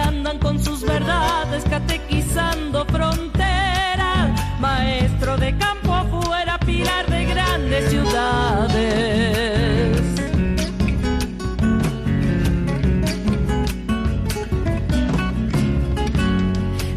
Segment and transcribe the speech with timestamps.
[0.00, 8.80] Andan con sus verdades catequizando fronteras, maestro de campo afuera, pilar de grandes ciudades.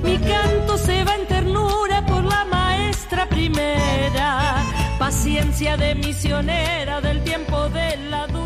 [0.03, 4.55] Mi canto se va en ternura por la maestra primera,
[4.99, 8.42] paciencia de misionera del tiempo de la dulzura.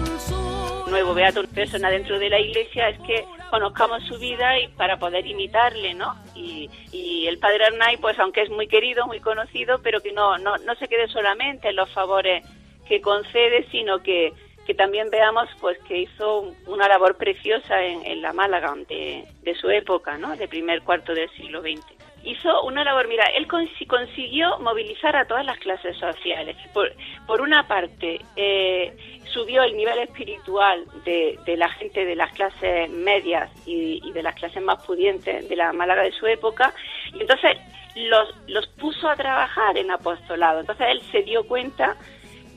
[0.89, 5.25] Nuevo beato persona dentro de la iglesia es que conozcamos su vida y para poder
[5.25, 6.15] imitarle, ¿no?
[6.35, 10.37] Y, y el padre Arnay, pues aunque es muy querido, muy conocido, pero que no,
[10.37, 12.45] no, no se quede solamente en los favores
[12.87, 14.33] que concede, sino que,
[14.65, 19.55] que también veamos pues que hizo una labor preciosa en, en la Málaga de, de
[19.55, 20.35] su época, ¿no?
[20.35, 21.81] De primer cuarto del siglo XX
[22.23, 26.57] hizo una labor, mira, él consi- consiguió movilizar a todas las clases sociales.
[26.73, 26.91] Por,
[27.25, 32.89] por una parte, eh, subió el nivel espiritual de, de la gente de las clases
[32.89, 36.73] medias y, y de las clases más pudientes de la Málaga de su época,
[37.13, 37.57] y entonces
[37.95, 40.61] los, los puso a trabajar en apostolado.
[40.61, 41.95] Entonces él se dio cuenta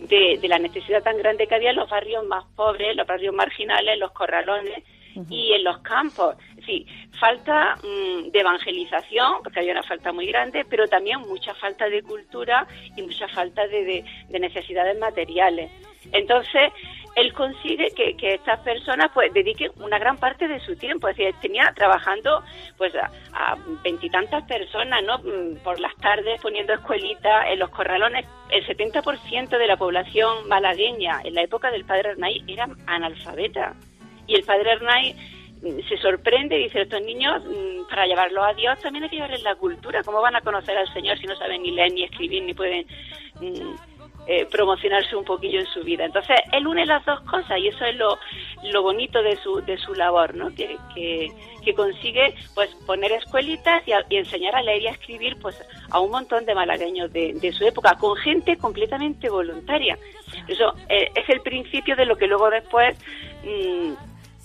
[0.09, 3.35] de, de la necesidad tan grande que había en los barrios más pobres, los barrios
[3.35, 4.83] marginales, los corralones
[5.29, 6.37] y en los campos.
[6.65, 6.87] Sí,
[7.19, 12.03] falta mm, de evangelización, porque había una falta muy grande, pero también mucha falta de
[12.03, 15.71] cultura y mucha falta de, de- de necesidades materiales.
[16.13, 16.73] Entonces,
[17.17, 21.09] él consigue que, que estas personas pues dediquen una gran parte de su tiempo.
[21.09, 22.43] Es decir, tenía trabajando
[22.77, 25.19] pues a veintitantas personas, ¿no?
[25.19, 28.27] Mm, Por las tardes poniendo escuelitas en los corralones.
[28.51, 33.75] El 70% de la población malagueña en la época del padre Arnay era analfabeta.
[34.27, 35.15] Y el padre Arnay
[35.63, 39.17] mm, se sorprende y dice, estos niños, mm, para llevarlos a Dios también hay que
[39.17, 40.03] llevarles la cultura.
[40.05, 42.87] ¿Cómo van a conocer al Señor si no saben ni leer, ni escribir, ni pueden
[44.27, 46.05] eh, promocionarse un poquillo en su vida?
[46.05, 48.19] Entonces, él une las dos cosas y eso es lo,
[48.65, 50.55] lo bonito de su, de su labor, ¿no?
[50.55, 51.29] Que, que,
[51.65, 55.61] que consigue pues poner escuelitas y, a- y enseñar a leer y a escribir pues
[55.91, 59.99] a un montón de malagueños de, de su época, con gente completamente voluntaria.
[60.49, 62.97] Eso eh, es el principio de lo que luego después
[63.45, 63.93] mm,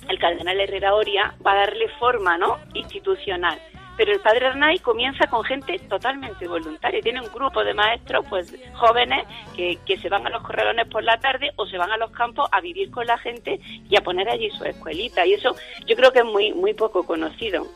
[0.09, 2.57] el cardenal Herrera Oria va a darle forma ¿no?
[2.73, 3.59] institucional.
[3.97, 7.01] Pero el padre Arnay comienza con gente totalmente voluntaria.
[7.01, 9.25] Tiene un grupo de maestros pues jóvenes
[9.55, 12.11] que, que se van a los corralones por la tarde o se van a los
[12.11, 15.25] campos a vivir con la gente y a poner allí su escuelita.
[15.25, 17.67] Y eso yo creo que es muy, muy poco conocido.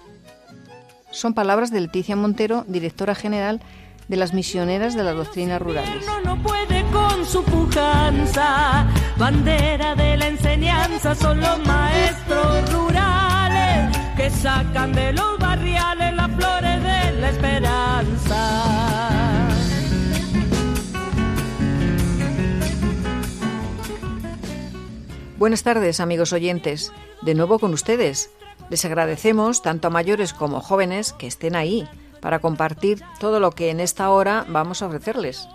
[1.12, 3.62] Son palabras de Leticia Montero, directora general
[4.08, 6.06] de las misioneras de las doctrinas rurales.
[6.06, 8.88] No, no puede con su pujanza,
[9.18, 13.29] bandera de la enseñanza son los maestros rurales
[14.20, 18.70] que sacan de los barriales las flores de la esperanza.
[25.38, 26.92] Buenas tardes, amigos oyentes.
[27.22, 28.30] De nuevo con ustedes.
[28.70, 31.88] Les agradecemos, tanto a mayores como jóvenes, que estén ahí
[32.20, 35.48] para compartir todo lo que en esta hora vamos a ofrecerles.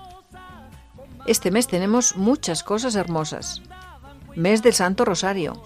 [1.27, 3.61] Este mes tenemos muchas cosas hermosas.
[4.35, 5.63] Mes del Santo Rosario,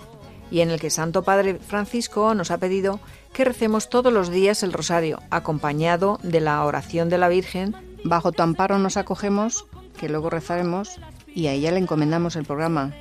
[0.50, 3.00] y en el que Santo Padre Francisco nos ha pedido
[3.32, 7.74] que recemos todos los días el rosario, acompañado de la oración de la Virgen.
[8.04, 9.66] Bajo tu amparo nos acogemos,
[9.98, 10.98] que luego rezaremos,
[11.34, 12.94] y a ella le encomendamos el programa.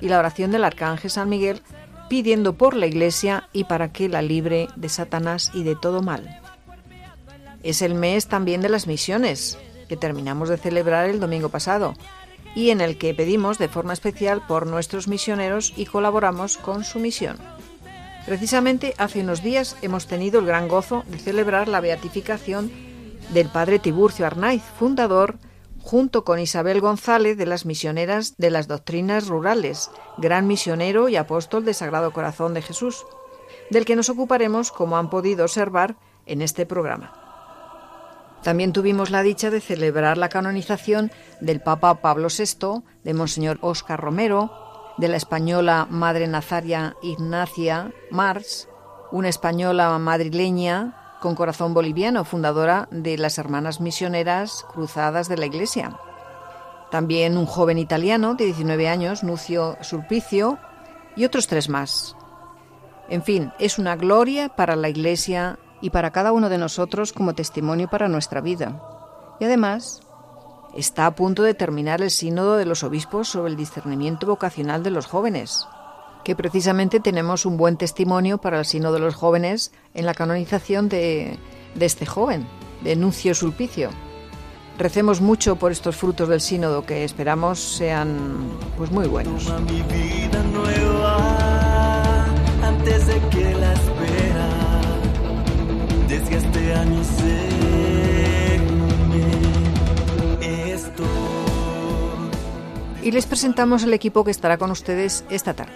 [0.00, 1.60] Y la oración del Arcángel San Miguel,
[2.08, 6.40] pidiendo por la Iglesia y para que la libre de Satanás y de todo mal.
[7.62, 9.58] Es el mes también de las misiones,
[9.88, 11.94] que terminamos de celebrar el domingo pasado,
[12.54, 16.98] y en el que pedimos de forma especial por nuestros misioneros y colaboramos con su
[16.98, 17.36] misión.
[18.26, 22.70] Precisamente hace unos días hemos tenido el gran gozo de celebrar la beatificación
[23.32, 25.38] del padre Tiburcio Arnaiz, fundador,
[25.82, 31.64] junto con Isabel González de las misioneras de las doctrinas rurales, gran misionero y apóstol
[31.64, 33.04] de Sagrado Corazón de Jesús,
[33.68, 35.96] del que nos ocuparemos, como han podido observar,
[36.26, 37.23] en este programa.
[38.44, 41.10] También tuvimos la dicha de celebrar la canonización
[41.40, 44.52] del Papa Pablo VI, de Monseñor Óscar Romero,
[44.98, 48.68] de la española Madre Nazaria Ignacia Mars,
[49.10, 55.96] una española madrileña con corazón boliviano, fundadora de las Hermanas Misioneras Cruzadas de la Iglesia.
[56.90, 60.58] También un joven italiano de 19 años, Nucio Sulpicio,
[61.16, 62.14] y otros tres más.
[63.08, 67.34] En fin, es una gloria para la Iglesia y para cada uno de nosotros como
[67.34, 68.80] testimonio para nuestra vida.
[69.38, 70.00] Y además,
[70.74, 74.88] está a punto de terminar el sínodo de los obispos sobre el discernimiento vocacional de
[74.88, 75.68] los jóvenes,
[76.24, 80.88] que precisamente tenemos un buen testimonio para el sínodo de los jóvenes en la canonización
[80.88, 81.38] de,
[81.78, 82.46] este joven,
[82.82, 83.90] de Nucio Sulpicio.
[84.78, 88.48] Recemos mucho por estos frutos del sínodo que esperamos sean
[88.78, 89.52] pues muy buenos.
[96.30, 96.64] Este.
[103.02, 105.72] Y les presentamos el equipo que estará con ustedes esta tarde.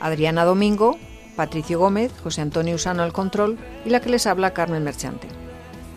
[0.00, 0.96] Adriana Domingo,
[1.34, 5.26] Patricio Gómez, José Antonio Usano al control y la que les habla Carmen Merchante.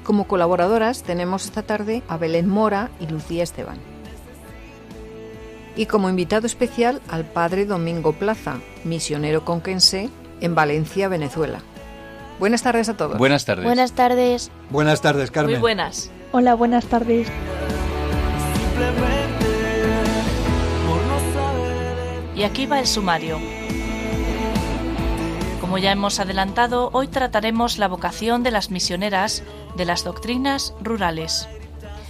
[0.03, 3.77] Como colaboradoras tenemos esta tarde a Belén Mora y Lucía Esteban.
[5.75, 10.09] Y como invitado especial al padre Domingo Plaza, misionero conquense
[10.41, 11.61] en Valencia, Venezuela.
[12.39, 13.17] Buenas tardes a todos.
[13.17, 13.65] Buenas tardes.
[13.65, 14.49] Buenas tardes.
[14.69, 15.55] Buenas tardes, Carmen.
[15.55, 16.09] Muy buenas.
[16.31, 17.27] Hola, buenas tardes.
[18.53, 19.45] Simplemente
[20.87, 22.37] por no saber.
[22.37, 23.39] Y aquí va el sumario.
[25.59, 29.43] Como ya hemos adelantado, hoy trataremos la vocación de las misioneras
[29.75, 31.49] de las doctrinas rurales.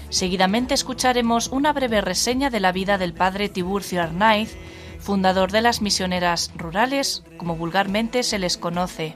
[0.10, 4.56] Seguidamente escucharemos una breve reseña de la vida del padre Tiburcio Arnaiz,
[5.00, 9.16] fundador de las misioneras rurales, como vulgarmente se les conoce.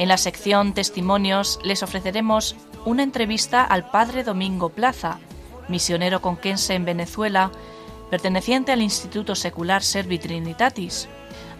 [0.00, 2.56] En la sección Testimonios les ofreceremos
[2.86, 5.18] una entrevista al padre Domingo Plaza,
[5.68, 7.50] misionero conquense en Venezuela,
[8.10, 11.06] perteneciente al Instituto Secular Servi Trinitatis.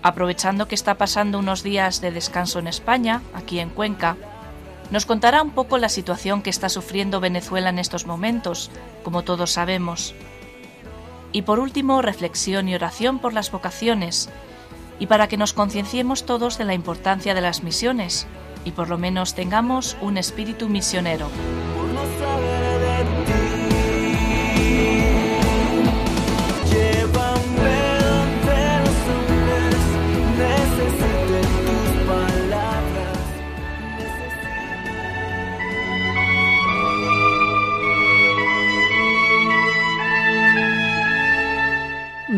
[0.03, 4.17] Aprovechando que está pasando unos días de descanso en España, aquí en Cuenca,
[4.91, 8.71] nos contará un poco la situación que está sufriendo Venezuela en estos momentos,
[9.05, 10.15] como todos sabemos.
[11.33, 14.31] Y por último, reflexión y oración por las vocaciones,
[15.01, 18.29] y para que nos concienciemos todos de la importancia de las misiones,
[18.65, 21.29] y por lo menos tengamos un espíritu misionero.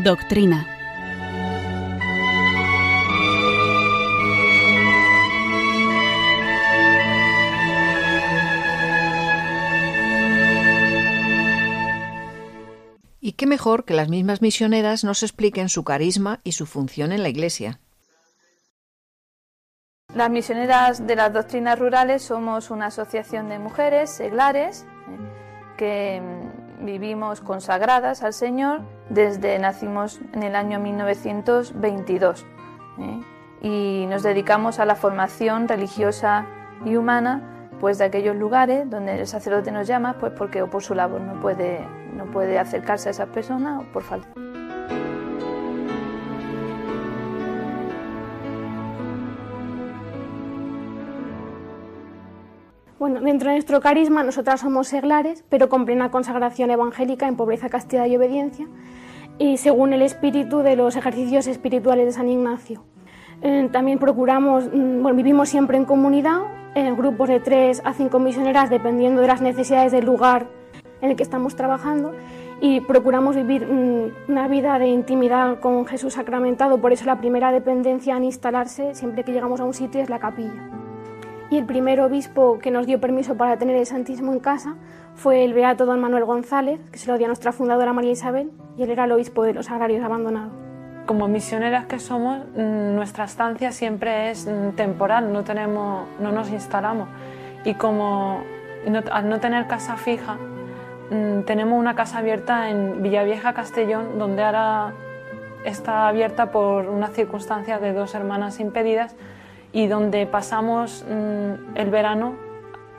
[0.03, 0.72] por
[13.43, 17.29] qué mejor que las mismas misioneras nos expliquen su carisma y su función en la
[17.29, 17.81] Iglesia.
[20.15, 26.85] Las misioneras de las doctrinas rurales somos una asociación de mujeres seglares eh, que mm,
[26.85, 32.47] vivimos consagradas al Señor desde nacimos en el año 1922
[33.00, 33.21] ¿eh?
[33.61, 36.47] y nos dedicamos a la formación religiosa
[36.85, 40.85] y humana pues de aquellos lugares donde el sacerdote nos llama pues porque o por
[40.85, 41.85] su labor no puede
[42.25, 44.29] no puede acercarse a esas personas o por falta
[52.99, 57.69] Bueno, dentro de nuestro carisma nosotras somos seglares, pero con plena consagración evangélica en pobreza,
[57.69, 58.69] castidad y obediencia,
[59.38, 62.85] y según el espíritu de los ejercicios espirituales de San Ignacio.
[63.43, 66.43] Eh, también procuramos, mm, bueno, vivimos siempre en comunidad,
[66.76, 70.47] en grupos de tres a cinco misioneras, dependiendo de las necesidades del lugar
[71.02, 72.14] en el que estamos trabajando,
[72.61, 76.78] y procuramos vivir mm, una vida de intimidad con Jesús sacramentado.
[76.80, 80.21] Por eso la primera dependencia en instalarse, siempre que llegamos a un sitio, es la
[80.21, 80.71] capilla.
[81.50, 84.76] Y el primer obispo que nos dio permiso para tener el Santísimo en casa
[85.16, 88.50] fue el beato don Manuel González, que se lo dio a nuestra fundadora María Isabel,
[88.78, 90.52] y él era el obispo de los agrarios abandonados.
[91.04, 96.49] Como misioneras que somos, mm, nuestra estancia siempre es mm, temporal, no, tenemos, no nos
[96.50, 97.09] instalamos.
[97.64, 98.40] Y como
[98.88, 100.38] no- al no tener casa fija,
[101.45, 104.92] tenemos una casa abierta en Villavieja, Castellón, donde ahora
[105.64, 109.14] está abierta por una circunstancia de dos hermanas impedidas
[109.73, 112.35] y donde pasamos mm, el verano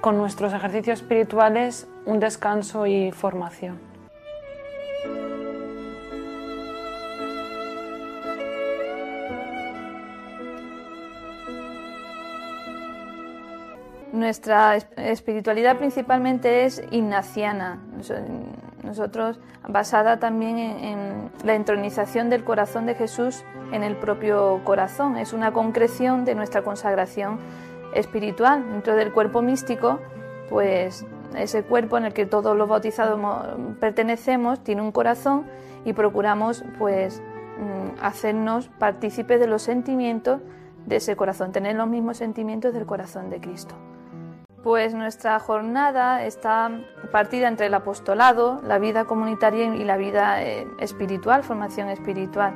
[0.02, 3.93] con nuestros ejercicios espirituales, un descanso y formación.
[14.14, 18.14] Nuestra es- espiritualidad principalmente es ignaciana, Nos-
[18.84, 25.18] nosotros basada también en, en la entronización del corazón de Jesús en el propio corazón.
[25.18, 27.40] Es una concreción de nuestra consagración
[27.96, 28.64] espiritual.
[28.72, 30.00] Dentro del cuerpo místico,
[30.50, 31.06] pues
[31.36, 33.20] ese cuerpo en el que todos los bautizados
[33.80, 35.46] pertenecemos tiene un corazón
[35.86, 37.20] y procuramos pues
[37.58, 40.40] mm, hacernos partícipes de los sentimientos
[40.86, 43.74] de ese corazón, tener los mismos sentimientos del corazón de Cristo.
[44.64, 46.72] Pues nuestra jornada está
[47.12, 52.54] partida entre el apostolado, la vida comunitaria y la vida eh, espiritual, formación espiritual.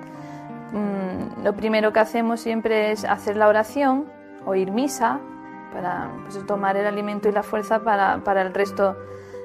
[0.72, 4.06] Mm, lo primero que hacemos siempre es hacer la oración,
[4.46, 5.20] oír misa,
[5.74, 8.96] para pues, tomar el alimento y la fuerza para, para el resto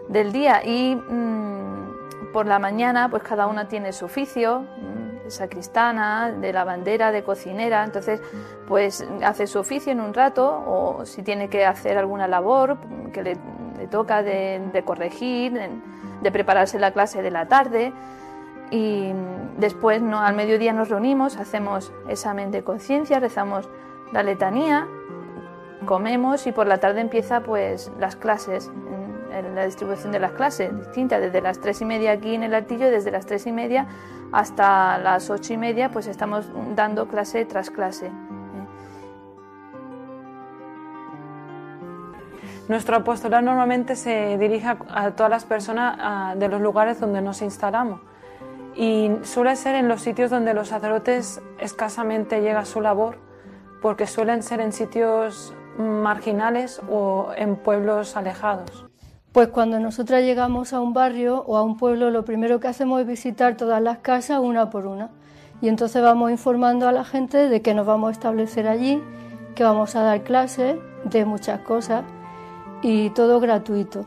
[0.08, 0.64] del día.
[0.64, 5.01] Y mm, por la mañana, pues cada una tiene su oficio, mm,
[5.32, 8.20] sacristana, de lavandera, de cocinera, entonces
[8.68, 12.78] pues hace su oficio en un rato o si tiene que hacer alguna labor
[13.12, 13.36] que le,
[13.90, 15.58] toca de, corregir,
[16.22, 17.92] de, prepararse la clase de la tarde.
[18.70, 19.12] Y
[19.58, 23.68] después no, al mediodía nos reunimos, hacemos examen de conciencia, rezamos
[24.12, 24.86] la letanía,
[25.84, 28.70] comemos y por la tarde empieza pues las clases,
[29.32, 32.54] en, la distribución de las clases distinta, desde las tres y media aquí en el
[32.54, 33.86] altillo, desde las tres y media
[34.32, 38.10] hasta las ocho y media pues estamos dando clase tras clase.
[42.68, 48.00] Nuestro apostolado normalmente se dirige a todas las personas de los lugares donde nos instalamos
[48.74, 53.18] y suele ser en los sitios donde los sacerdotes escasamente llega su labor,
[53.82, 58.86] porque suelen ser en sitios marginales o en pueblos alejados.
[59.32, 63.00] Pues cuando nosotras llegamos a un barrio o a un pueblo, lo primero que hacemos
[63.00, 65.08] es visitar todas las casas una por una.
[65.62, 69.02] Y entonces vamos informando a la gente de que nos vamos a establecer allí,
[69.54, 72.04] que vamos a dar clases de muchas cosas
[72.82, 74.04] y todo gratuito.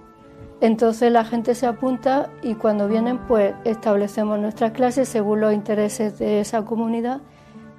[0.62, 6.20] Entonces la gente se apunta y cuando vienen pues establecemos nuestras clases según los intereses
[6.20, 7.22] de esa comunidad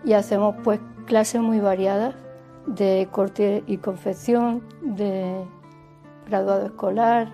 [0.05, 2.17] y hacemos pues clases muy variadas
[2.67, 5.45] de corte y confección, de
[6.27, 7.29] graduado escolar,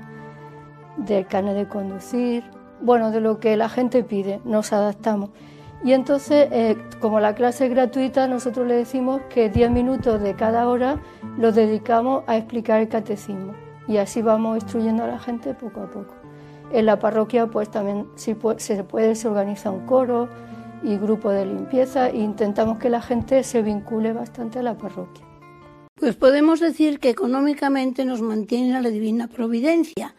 [0.97, 2.45] del carnet de conducir,
[2.81, 5.31] bueno, de lo que la gente pide, nos adaptamos.
[5.85, 10.35] Y entonces, eh, como la clase es gratuita, nosotros le decimos que 10 minutos de
[10.35, 11.01] cada hora
[11.39, 13.55] los dedicamos a explicar el catecismo.
[13.89, 16.15] Y así vamos instruyendo a la gente poco a poco.
[16.71, 20.29] En la parroquia, pues también si se puede, se organiza un coro
[20.85, 25.32] y grupo de limpieza e intentamos que la gente se vincule bastante a la parroquia.
[26.03, 30.17] Pues podemos decir que económicamente nos mantiene la divina providencia.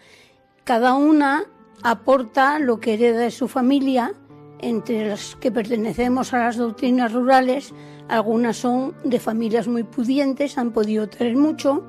[0.64, 1.44] Cada una
[1.82, 4.14] aporta lo que hereda de su familia
[4.60, 7.74] entre las que pertenecemos a las doctrinas rurales,
[8.08, 11.86] algunas son de familias muy pudientes, han podido tener mucho,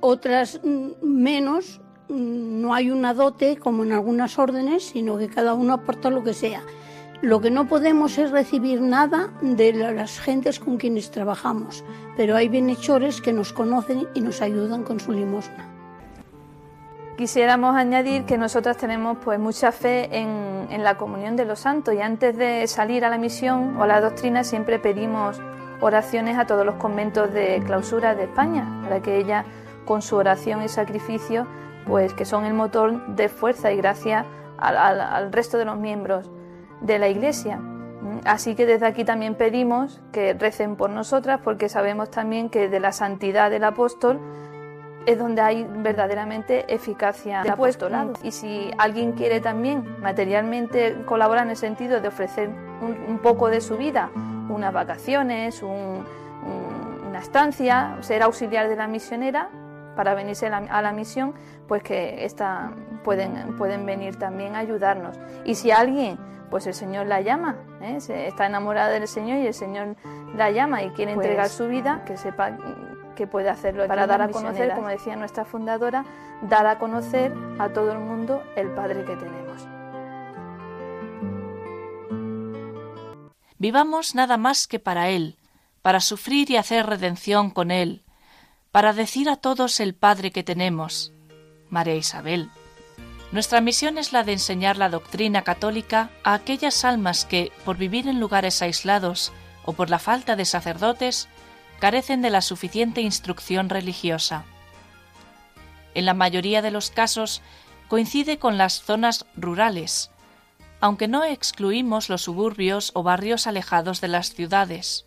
[0.00, 5.52] otras mm, menos, mm, no hay una dote como en algunas órdenes, sino que cada
[5.52, 6.62] uno aporta lo que sea.
[7.20, 11.84] Lo que no podemos es recibir nada de las gentes con quienes trabajamos,
[12.16, 15.66] pero hay bienhechores que nos conocen y nos ayudan con su limosna.
[17.16, 21.92] Quisiéramos añadir que nosotras tenemos pues mucha fe en, en, la comunión de los santos
[21.92, 25.40] y antes de salir a la misión o a la doctrina siempre pedimos
[25.80, 29.44] oraciones a todos los conventos de clausura de España para que ella
[29.86, 31.48] con su oración y sacrificio
[31.84, 34.24] pues que son el motor de fuerza y gracia
[34.56, 36.30] al, al resto de los miembros
[36.80, 37.60] de la Iglesia.
[38.24, 42.80] Así que desde aquí también pedimos que recen por nosotras porque sabemos también que de
[42.80, 44.20] la santidad del apóstol
[45.06, 48.12] es donde hay verdaderamente eficacia apostolado.
[48.22, 53.60] Y si alguien quiere también materialmente colaborar en el sentido de ofrecer un, poco de
[53.60, 54.10] su vida,
[54.50, 59.48] unas vacaciones, una estancia, ser auxiliar de la misionera
[59.96, 61.32] para venirse a la, misión,
[61.66, 65.18] pues que esta, pueden, pueden venir también a ayudarnos.
[65.44, 66.18] Y si alguien
[66.50, 67.98] pues el Señor la llama, ¿eh?
[67.98, 69.96] está enamorada del Señor y el Señor
[70.36, 72.56] la llama y quiere entregar pues su vida, que sepa
[73.14, 76.04] que puede hacerlo para dar a conocer, como decía nuestra fundadora,
[76.42, 79.66] dar a conocer a todo el mundo el Padre que tenemos.
[83.58, 85.36] Vivamos nada más que para Él,
[85.82, 88.04] para sufrir y hacer redención con Él,
[88.70, 91.12] para decir a todos el Padre que tenemos.
[91.68, 92.50] María Isabel.
[93.30, 98.08] Nuestra misión es la de enseñar la doctrina católica a aquellas almas que, por vivir
[98.08, 99.32] en lugares aislados
[99.64, 101.28] o por la falta de sacerdotes,
[101.78, 104.44] carecen de la suficiente instrucción religiosa.
[105.94, 107.42] En la mayoría de los casos
[107.88, 110.10] coincide con las zonas rurales,
[110.80, 115.06] aunque no excluimos los suburbios o barrios alejados de las ciudades.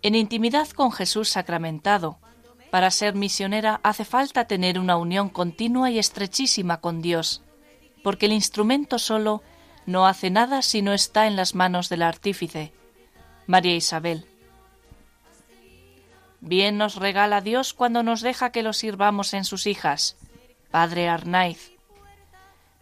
[0.00, 2.18] En intimidad con Jesús sacramentado,
[2.76, 7.40] para ser misionera hace falta tener una unión continua y estrechísima con Dios,
[8.02, 9.42] porque el instrumento solo
[9.86, 12.74] no hace nada si no está en las manos del artífice,
[13.46, 14.26] María Isabel.
[16.42, 20.18] Bien nos regala Dios cuando nos deja que lo sirvamos en sus hijas.
[20.70, 21.72] Padre Arnaiz.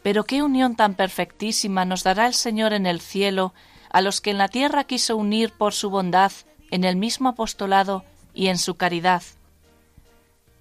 [0.03, 3.55] Pero qué unión tan perfectísima nos dará el Señor en el cielo
[3.91, 6.33] a los que en la tierra quiso unir por su bondad
[6.73, 9.23] en el mismo apostolado y en su caridad.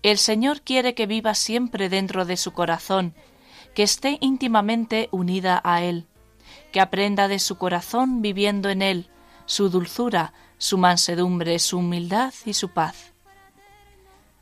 [0.04, 3.14] El Señor quiere que viva siempre dentro de su corazón,
[3.74, 6.06] que esté íntimamente unida a Él,
[6.74, 9.10] que aprenda de su corazón viviendo en Él,
[9.46, 13.14] su dulzura, su mansedumbre, su humildad y su paz.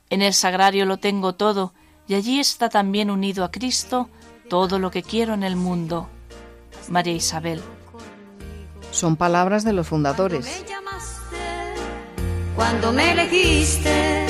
[0.09, 1.73] En el sagrario lo tengo todo,
[2.07, 4.09] y allí está también unido a Cristo
[4.49, 6.09] todo lo que quiero en el mundo.
[6.89, 7.61] María Isabel.
[8.91, 10.63] Son palabras de los fundadores.
[12.55, 14.20] Cuando me elegiste,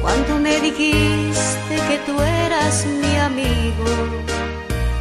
[0.00, 3.84] cuando me dijiste que tú eras mi amigo,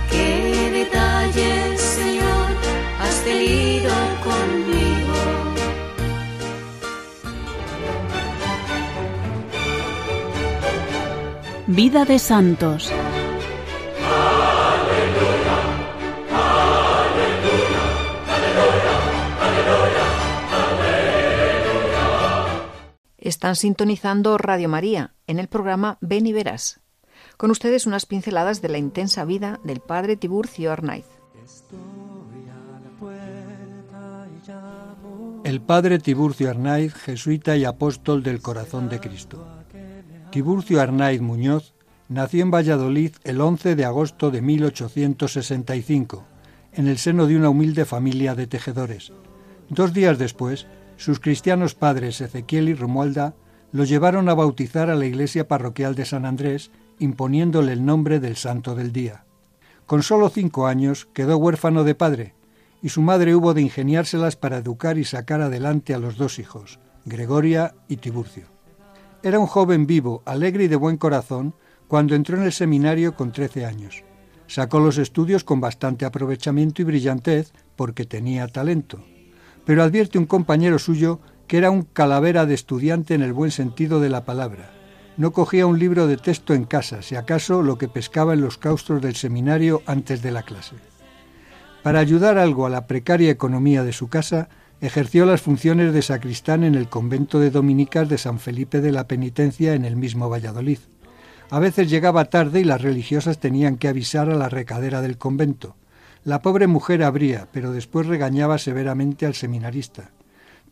[0.09, 2.49] qué detalles, Señor,
[3.01, 3.91] has tenido
[4.23, 5.13] conmigo.
[11.67, 12.91] Vida de santos.
[23.27, 26.79] Están sintonizando Radio María en el programa Ven y Verás.
[27.35, 31.03] Con ustedes unas pinceladas de la intensa vida del padre Tiburcio Arnaiz.
[35.43, 39.45] El padre Tiburcio Arnaiz, jesuita y apóstol del corazón de Cristo.
[40.31, 41.73] Tiburcio Arnaiz Muñoz
[42.07, 46.23] nació en Valladolid el 11 de agosto de 1865,
[46.71, 49.11] en el seno de una humilde familia de tejedores.
[49.67, 50.65] Dos días después,
[50.97, 53.35] sus cristianos padres Ezequiel y Romualda
[53.71, 58.35] lo llevaron a bautizar a la iglesia parroquial de San Andrés, imponiéndole el nombre del
[58.35, 59.23] santo del día.
[59.85, 62.33] Con solo cinco años quedó huérfano de padre,
[62.81, 66.79] y su madre hubo de ingeniárselas para educar y sacar adelante a los dos hijos,
[67.05, 68.47] Gregoria y Tiburcio.
[69.21, 71.53] Era un joven vivo, alegre y de buen corazón
[71.87, 74.03] cuando entró en el seminario con trece años.
[74.47, 79.03] Sacó los estudios con bastante aprovechamiento y brillantez porque tenía talento
[79.67, 83.99] pero advierte un compañero suyo que era un calavera de estudiante en el buen sentido
[83.99, 84.71] de la palabra.
[85.17, 88.57] No cogía un libro de texto en casa, si acaso lo que pescaba en los
[88.57, 90.75] claustros del seminario antes de la clase.
[91.83, 94.47] Para ayudar algo a la precaria economía de su casa,
[94.79, 99.05] ejerció las funciones de sacristán en el convento de dominicas de San Felipe de la
[99.09, 100.79] Penitencia en el mismo Valladolid.
[101.49, 105.75] A veces llegaba tarde y las religiosas tenían que avisar a la recadera del convento.
[106.23, 110.11] La pobre mujer abría, pero después regañaba severamente al seminarista.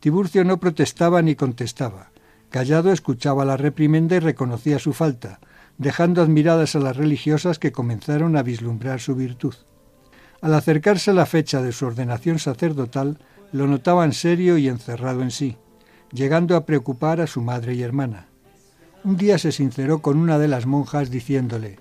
[0.00, 2.10] Tiburcio no protestaba ni contestaba.
[2.50, 5.40] Callado escuchaba la reprimenda y reconocía su falta,
[5.78, 9.54] dejando admiradas a las religiosas que comenzaron a vislumbrar su virtud.
[10.40, 13.18] Al acercarse la fecha de su ordenación sacerdotal,
[13.52, 15.56] lo notaban serio y encerrado en sí,
[16.12, 18.28] llegando a preocupar a su madre y hermana.
[19.04, 21.78] Un día se sinceró con una de las monjas diciéndole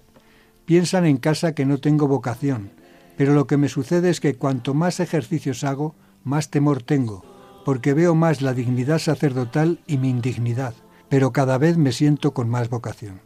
[0.65, 2.71] Piensan en casa que no tengo vocación,
[3.17, 7.23] pero lo que me sucede es que cuanto más ejercicios hago, más temor tengo,
[7.65, 10.73] porque veo más la dignidad sacerdotal y mi indignidad,
[11.09, 13.21] pero cada vez me siento con más vocación.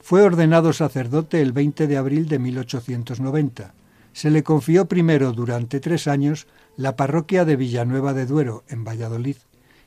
[0.00, 3.74] Fue ordenado sacerdote el 20 de abril de 1890.
[4.12, 9.36] Se le confió primero durante tres años la parroquia de Villanueva de Duero, en Valladolid,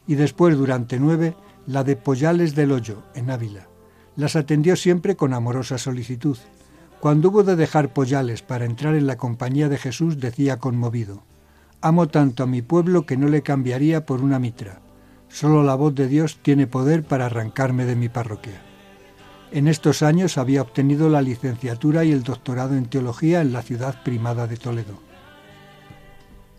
[0.07, 3.67] y después durante nueve la de Pollales del Hoyo, en Ávila.
[4.15, 6.37] Las atendió siempre con amorosa solicitud,
[7.01, 11.23] cuando hubo de dejar Pollales para entrar en la compañía de Jesús, decía conmovido,
[11.81, 14.81] Amo tanto a mi pueblo que no le cambiaría por una mitra.
[15.27, 18.61] Solo la voz de Dios tiene poder para arrancarme de mi parroquia.
[19.51, 24.03] En estos años había obtenido la licenciatura y el doctorado en teología en la ciudad
[24.03, 24.99] primada de Toledo.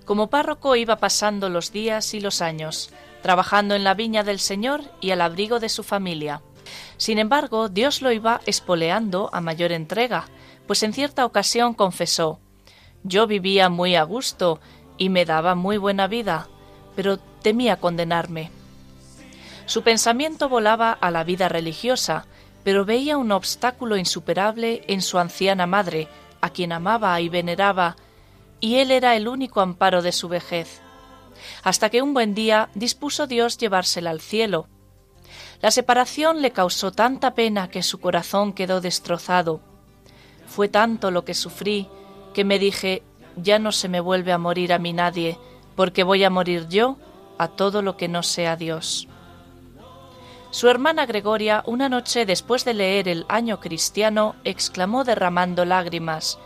[0.04, 4.80] Como párroco iba pasando los días y los años, trabajando en la viña del Señor
[5.00, 6.42] y al abrigo de su familia.
[6.96, 10.26] Sin embargo, Dios lo iba espoleando a mayor entrega,
[10.66, 12.40] pues en cierta ocasión confesó
[13.02, 14.60] Yo vivía muy a gusto
[14.98, 16.48] y me daba muy buena vida,
[16.94, 18.50] pero temía condenarme.
[19.66, 22.26] Su pensamiento volaba a la vida religiosa,
[22.64, 26.08] pero veía un obstáculo insuperable en su anciana madre,
[26.40, 27.96] a quien amaba y veneraba,
[28.60, 30.80] y él era el único amparo de su vejez.
[31.62, 34.68] Hasta que un buen día dispuso Dios llevársela al cielo,
[35.62, 39.60] la separación le causó tanta pena que su corazón quedó destrozado.
[40.46, 41.88] Fue tanto lo que sufrí
[42.34, 43.02] que me dije,
[43.36, 45.38] ya no se me vuelve a morir a mí nadie,
[45.76, 46.96] porque voy a morir yo
[47.38, 49.06] a todo lo que no sea Dios.
[50.50, 56.38] Su hermana Gregoria, una noche después de leer el año cristiano, exclamó derramando lágrimas,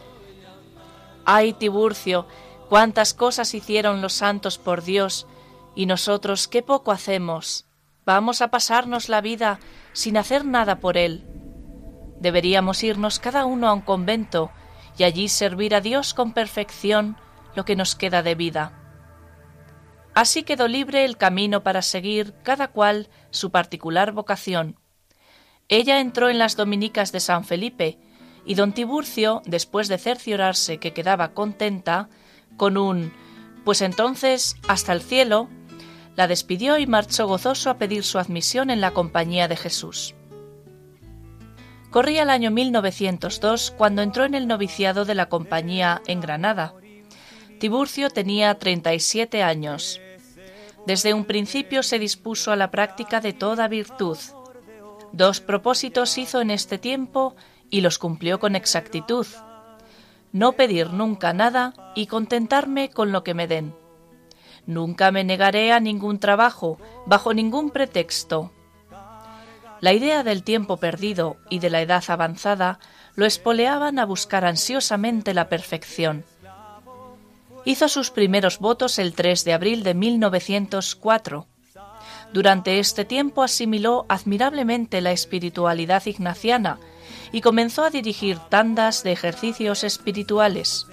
[1.25, 2.27] Ay, Tiburcio,
[2.69, 5.27] cuántas cosas hicieron los santos por Dios,
[5.75, 7.67] y nosotros qué poco hacemos.
[8.07, 9.59] Vamos a pasarnos la vida
[9.93, 11.25] sin hacer nada por él.
[12.21, 14.53] Deberíamos irnos cada uno a un convento
[14.97, 17.17] y allí servir a Dios con perfección
[17.57, 18.73] lo que nos queda de vida.
[20.15, 24.79] Así quedó libre el camino para seguir cada cual su particular vocación.
[25.69, 27.99] Ella entró en las dominicas de San Felipe,
[28.45, 32.09] y don Tiburcio, después de cerciorarse que quedaba contenta,
[32.57, 33.13] con un
[33.65, 35.49] pues entonces hasta el cielo,
[36.17, 40.15] la despidió y marchó gozoso a pedir su admisión en la compañía de Jesús.
[41.91, 46.75] Corría el año 1902 cuando entró en el noviciado de la compañía en Granada.
[47.59, 50.01] Tiburcio tenía 37 años.
[50.87, 54.19] Desde un principio se dispuso a la práctica de toda virtud.
[55.13, 57.35] Dos propósitos hizo en este tiempo
[57.71, 59.27] y los cumplió con exactitud.
[60.33, 63.75] No pedir nunca nada y contentarme con lo que me den.
[64.67, 68.53] Nunca me negaré a ningún trabajo, bajo ningún pretexto.
[69.81, 72.79] La idea del tiempo perdido y de la edad avanzada
[73.15, 76.25] lo espoleaban a buscar ansiosamente la perfección.
[77.65, 81.47] Hizo sus primeros votos el 3 de abril de 1904.
[82.33, 86.79] Durante este tiempo asimiló admirablemente la espiritualidad ignaciana
[87.33, 90.87] y comenzó a dirigir tandas de ejercicios espirituales.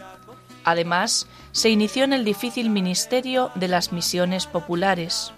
[0.64, 5.34] Además, se inició en el difícil ministerio de las misiones populares.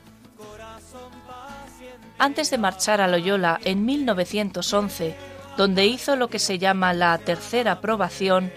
[2.18, 5.16] Antes de marchar a Loyola en 1911,
[5.58, 8.52] donde hizo lo que se llama la tercera probación,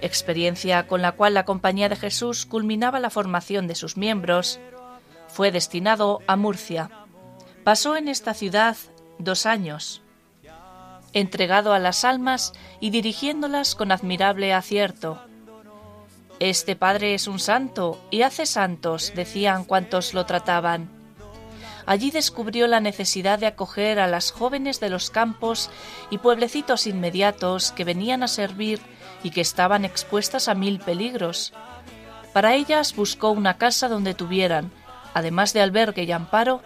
[0.00, 4.58] experiencia con la cual la Compañía de Jesús culminaba la formación de sus miembros,
[5.28, 6.90] fue destinado a Murcia.
[7.64, 8.76] Pasó en esta ciudad
[9.18, 10.02] dos años,
[11.12, 15.20] entregado a las almas y dirigiéndolas con admirable acierto.
[16.40, 20.88] Este padre es un santo y hace santos, decían cuantos lo trataban.
[21.84, 25.68] Allí descubrió la necesidad de acoger a las jóvenes de los campos
[26.10, 28.78] y pueblecitos inmediatos que venían a servir
[29.24, 31.52] y que estaban expuestas a mil peligros.
[32.32, 34.70] Para ellas buscó una casa donde tuvieran,
[35.14, 36.62] además de albergue y amparo,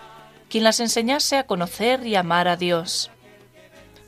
[0.50, 3.10] quien las enseñase a conocer y amar a Dios.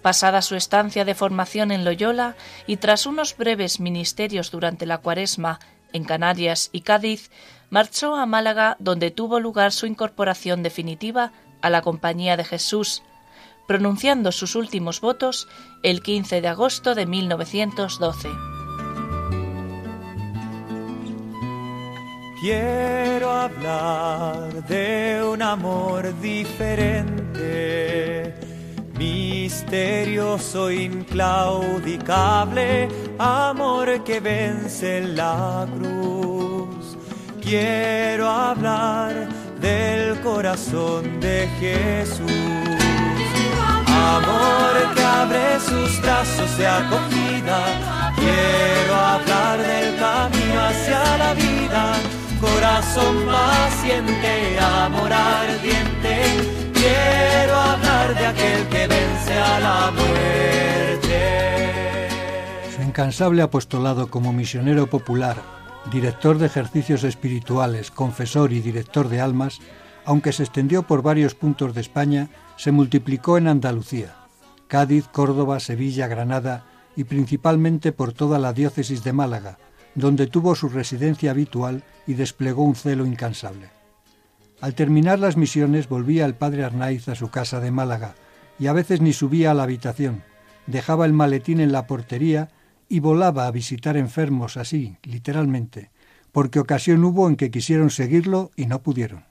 [0.04, 2.36] Pasada su estancia de formación en Loyola
[2.66, 5.60] y tras unos breves ministerios durante la cuaresma
[5.94, 7.30] en Canarias y Cádiz,
[7.70, 13.02] marchó a Málaga donde tuvo lugar su incorporación definitiva a la Compañía de Jesús,
[13.66, 15.48] pronunciando sus últimos votos
[15.82, 18.28] el 15 de agosto de 1912.
[22.42, 27.64] Quiero hablar de un amor diferente
[29.04, 32.88] misterioso, inclaudicable,
[33.18, 36.96] amor que vence la cruz.
[37.42, 39.28] Quiero hablar
[39.60, 42.30] del corazón de Jesús.
[43.86, 48.12] Amor que abre sus brazos de acogida.
[48.16, 51.92] Quiero hablar del camino hacia la vida.
[52.40, 61.18] Corazón paciente, amor ardiente quiero hablar de aquel que vence a la muerte.
[62.74, 65.36] Su incansable apostolado como misionero popular,
[65.90, 69.60] director de ejercicios espirituales, confesor y director de almas,
[70.04, 74.16] aunque se extendió por varios puntos de España, se multiplicó en Andalucía,
[74.68, 76.66] Cádiz, Córdoba, Sevilla, Granada
[76.96, 79.58] y principalmente por toda la diócesis de Málaga,
[79.94, 83.70] donde tuvo su residencia habitual y desplegó un celo incansable.
[84.60, 88.14] Al terminar las misiones volvía el padre Arnaiz a su casa de Málaga
[88.58, 90.22] y a veces ni subía a la habitación,
[90.66, 92.48] dejaba el maletín en la portería
[92.88, 95.90] y volaba a visitar enfermos así, literalmente,
[96.32, 99.24] porque ocasión hubo en que quisieron seguirlo y no pudieron.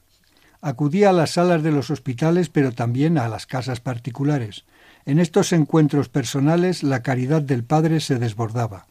[0.62, 4.64] Acudía a las salas de los hospitales, pero también a las casas particulares.
[5.06, 8.88] En estos encuentros personales la caridad del padre se desbordaba.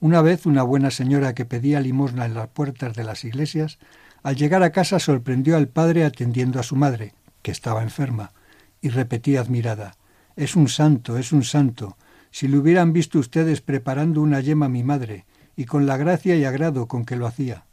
[0.00, 3.78] Una vez una buena señora que pedía limosna en las puertas de las iglesias
[4.22, 8.32] al llegar a casa sorprendió al padre atendiendo a su madre, que estaba enferma,
[8.80, 9.96] y repetía admirada
[10.36, 11.96] Es un santo, es un santo.
[12.30, 16.36] Si lo hubieran visto ustedes preparando una yema a mi madre, y con la gracia
[16.36, 17.66] y agrado con que lo hacía.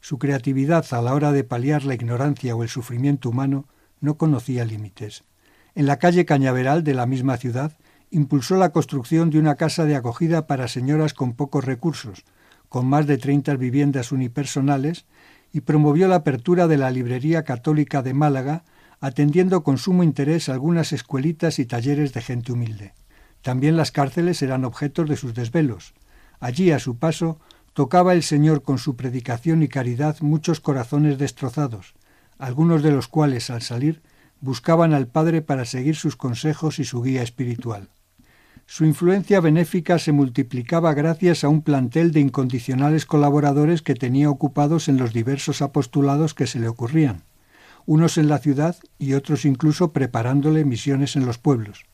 [0.00, 3.66] Su creatividad a la hora de paliar la ignorancia o el sufrimiento humano
[4.00, 5.24] no conocía límites.
[5.74, 7.72] En la calle Cañaveral de la misma ciudad
[8.10, 12.24] impulsó la construcción de una casa de acogida para señoras con pocos recursos,
[12.68, 15.04] con más de treinta viviendas unipersonales
[15.54, 18.64] y promovió la apertura de la Librería Católica de Málaga,
[18.98, 22.92] atendiendo con sumo interés algunas escuelitas y talleres de gente humilde.
[23.40, 25.94] También las cárceles eran objetos de sus desvelos.
[26.40, 27.38] Allí, a su paso,
[27.72, 31.94] tocaba el Señor con su predicación y caridad muchos corazones destrozados,
[32.36, 34.02] algunos de los cuales, al salir,
[34.40, 37.90] buscaban al Padre para seguir sus consejos y su guía espiritual.
[38.66, 44.88] Su influencia benéfica se multiplicaba gracias a un plantel de incondicionales colaboradores que tenía ocupados
[44.88, 47.24] en los diversos apostulados que se le ocurrían,
[47.84, 51.84] unos en la ciudad y otros incluso preparándole misiones en los pueblos.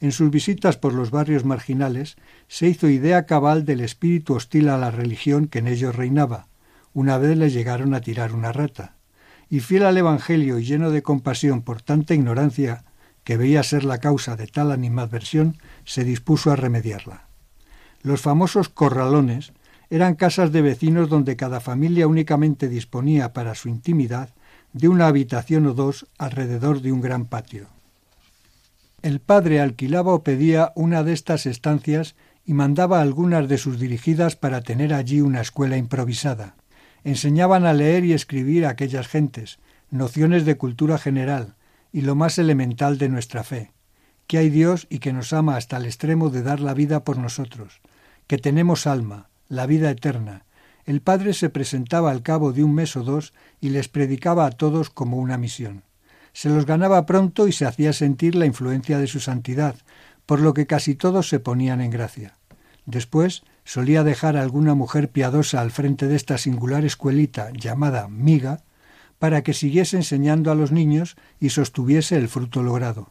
[0.00, 2.16] En sus visitas por los barrios marginales
[2.48, 6.48] se hizo idea cabal del espíritu hostil a la religión que en ellos reinaba.
[6.92, 8.96] Una vez le llegaron a tirar una rata.
[9.48, 12.84] Y fiel al Evangelio y lleno de compasión por tanta ignorancia,
[13.24, 17.26] que veía ser la causa de tal animadversión, se dispuso a remediarla.
[18.02, 19.52] Los famosos corralones
[19.90, 24.30] eran casas de vecinos donde cada familia únicamente disponía para su intimidad
[24.72, 27.68] de una habitación o dos alrededor de un gran patio.
[29.02, 34.36] El padre alquilaba o pedía una de estas estancias y mandaba algunas de sus dirigidas
[34.36, 36.56] para tener allí una escuela improvisada.
[37.04, 39.58] Enseñaban a leer y escribir a aquellas gentes,
[39.90, 41.54] nociones de cultura general,
[41.94, 43.70] y lo más elemental de nuestra fe,
[44.26, 47.18] que hay Dios y que nos ama hasta el extremo de dar la vida por
[47.18, 47.80] nosotros,
[48.26, 50.44] que tenemos alma, la vida eterna.
[50.86, 54.50] El Padre se presentaba al cabo de un mes o dos y les predicaba a
[54.50, 55.84] todos como una misión.
[56.32, 59.76] Se los ganaba pronto y se hacía sentir la influencia de su santidad,
[60.26, 62.38] por lo que casi todos se ponían en gracia.
[62.86, 68.64] Después solía dejar a alguna mujer piadosa al frente de esta singular escuelita llamada miga,
[69.24, 73.10] para que siguiese enseñando a los niños y sostuviese el fruto logrado.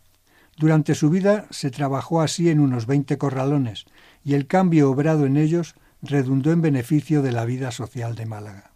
[0.57, 3.85] Durante su vida se trabajó así en unos veinte corralones,
[4.23, 5.73] y el cambio obrado en ellos
[6.03, 8.73] redundó en beneficio de la vida social de Málaga.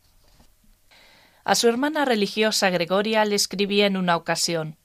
[1.43, 4.75] A su hermana religiosa Gregoria le escribía en una ocasión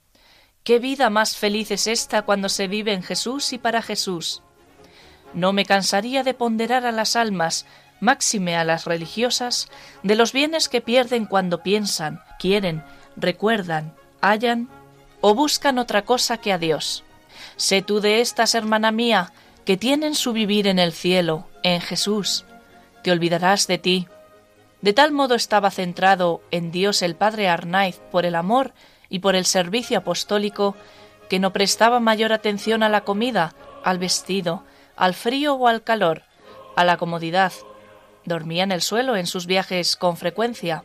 [0.63, 4.43] Qué vida más feliz es esta cuando se vive en Jesús y para Jesús.
[5.33, 7.65] No me cansaría de ponderar a las almas
[8.03, 9.69] máxime a las religiosas,
[10.03, 12.83] de los bienes que pierden cuando piensan, quieren,
[13.15, 14.69] recuerdan, hallan
[15.21, 17.03] o buscan otra cosa que a Dios.
[17.55, 19.31] Sé tú de estas, hermana mía,
[19.65, 22.45] que tienen su vivir en el cielo, en Jesús.
[23.03, 24.07] Te olvidarás de ti.
[24.81, 28.73] De tal modo estaba centrado en Dios el Padre Arnaiz por el amor
[29.09, 30.75] y por el servicio apostólico,
[31.29, 34.63] que no prestaba mayor atención a la comida, al vestido,
[34.97, 36.23] al frío o al calor,
[36.75, 37.53] a la comodidad,
[38.25, 40.83] Dormía en el suelo en sus viajes con frecuencia.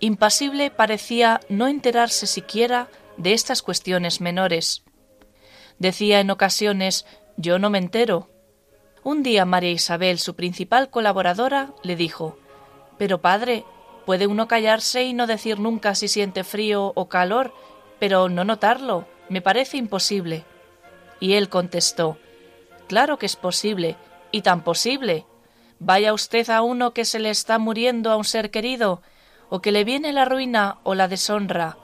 [0.00, 4.82] Impasible parecía no enterarse siquiera de estas cuestiones menores.
[5.78, 8.28] Decía en ocasiones yo no me entero.
[9.02, 12.38] Un día María Isabel, su principal colaboradora, le dijo
[12.98, 13.64] Pero padre,
[14.04, 17.54] puede uno callarse y no decir nunca si siente frío o calor,
[17.98, 19.06] pero no notarlo.
[19.28, 20.44] Me parece imposible.
[21.20, 22.18] Y él contestó
[22.88, 23.96] Claro que es posible,
[24.30, 25.26] y tan posible,
[25.78, 29.02] Vaya usted a uno que se le está muriendo a un ser querido,
[29.48, 31.76] o que le viene la ruina o la deshonra,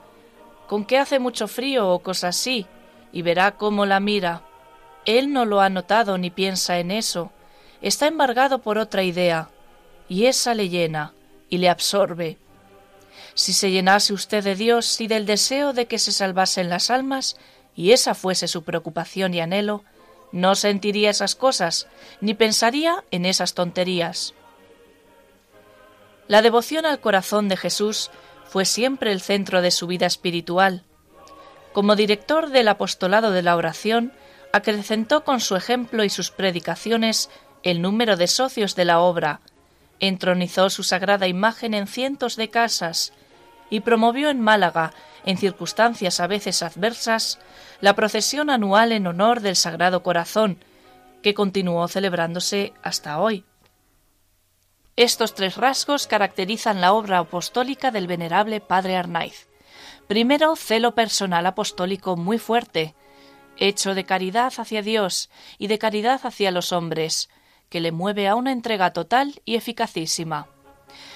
[0.67, 2.65] con que hace mucho frío o cosa así,
[3.11, 4.41] y verá cómo la mira.
[5.05, 7.31] Él no lo ha notado ni piensa en eso,
[7.81, 9.49] está embargado por otra idea,
[10.09, 11.13] y esa le llena
[11.49, 12.37] y le absorbe.
[13.35, 17.37] Si se llenase usted de Dios y del deseo de que se salvasen las almas,
[17.75, 19.83] y esa fuese su preocupación y anhelo,
[20.33, 21.87] no sentiría esas cosas,
[22.19, 24.33] ni pensaría en esas tonterías.
[26.27, 28.09] La devoción al corazón de Jesús
[28.49, 30.83] fue siempre el centro de su vida espiritual.
[31.71, 34.11] Como director del apostolado de la oración,
[34.51, 37.29] acrecentó con su ejemplo y sus predicaciones
[37.61, 39.39] el número de socios de la obra,
[39.99, 43.13] entronizó su sagrada imagen en cientos de casas
[43.73, 44.93] y promovió en Málaga,
[45.25, 47.39] en circunstancias a veces adversas,
[47.81, 50.63] la procesión anual en honor del Sagrado Corazón,
[51.23, 53.45] que continuó celebrándose hasta hoy.
[54.95, 59.47] Estos tres rasgos caracterizan la obra apostólica del venerable Padre Arnaiz.
[60.05, 62.93] Primero, celo personal apostólico muy fuerte,
[63.57, 67.27] hecho de caridad hacia Dios y de caridad hacia los hombres,
[67.69, 70.45] que le mueve a una entrega total y eficacísima.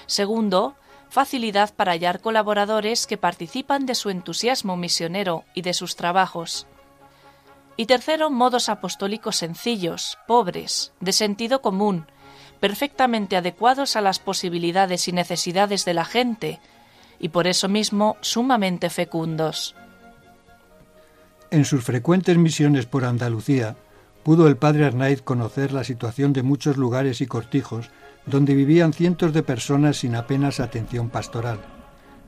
[0.07, 0.75] Segundo,
[1.09, 6.67] facilidad para hallar colaboradores que participan de su entusiasmo misionero y de sus trabajos.
[7.75, 12.07] Y tercero, modos apostólicos sencillos, pobres, de sentido común,
[12.59, 16.59] perfectamente adecuados a las posibilidades y necesidades de la gente,
[17.19, 19.75] y por eso mismo sumamente fecundos.
[21.51, 23.75] En sus frecuentes misiones por Andalucía,
[24.23, 27.89] pudo el padre Arnaiz conocer la situación de muchos lugares y cortijos
[28.27, 31.59] donde vivían cientos de personas sin apenas atención pastoral.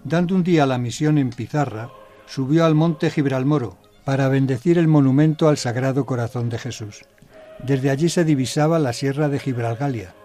[0.03, 1.91] Dando un día la misión en Pizarra,
[2.25, 7.01] subió al monte Gibralmoro para bendecir el monumento al Sagrado Corazón de Jesús.
[7.63, 10.15] Desde allí se divisaba la sierra de Gibralgalia,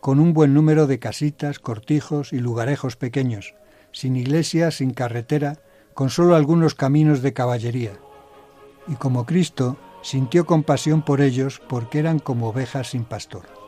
[0.00, 3.54] con un buen número de casitas, cortijos y lugarejos pequeños,
[3.92, 5.58] sin iglesia, sin carretera,
[5.92, 7.92] con solo algunos caminos de caballería.
[8.88, 13.59] Y como Cristo, sintió compasión por ellos porque eran como ovejas sin pastor.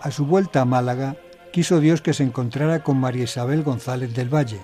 [0.00, 1.16] A su vuelta a Málaga,
[1.52, 4.60] quiso Dios que se encontrara con María Isabel González del Valle,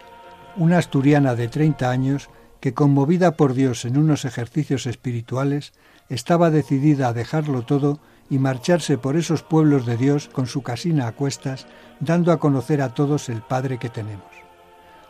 [0.56, 5.72] una asturiana de 30 años que, conmovida por Dios en unos ejercicios espirituales,
[6.08, 7.98] estaba decidida a dejarlo todo
[8.30, 11.66] y marcharse por esos pueblos de Dios con su casina a cuestas,
[11.98, 14.30] dando a conocer a todos el Padre que tenemos.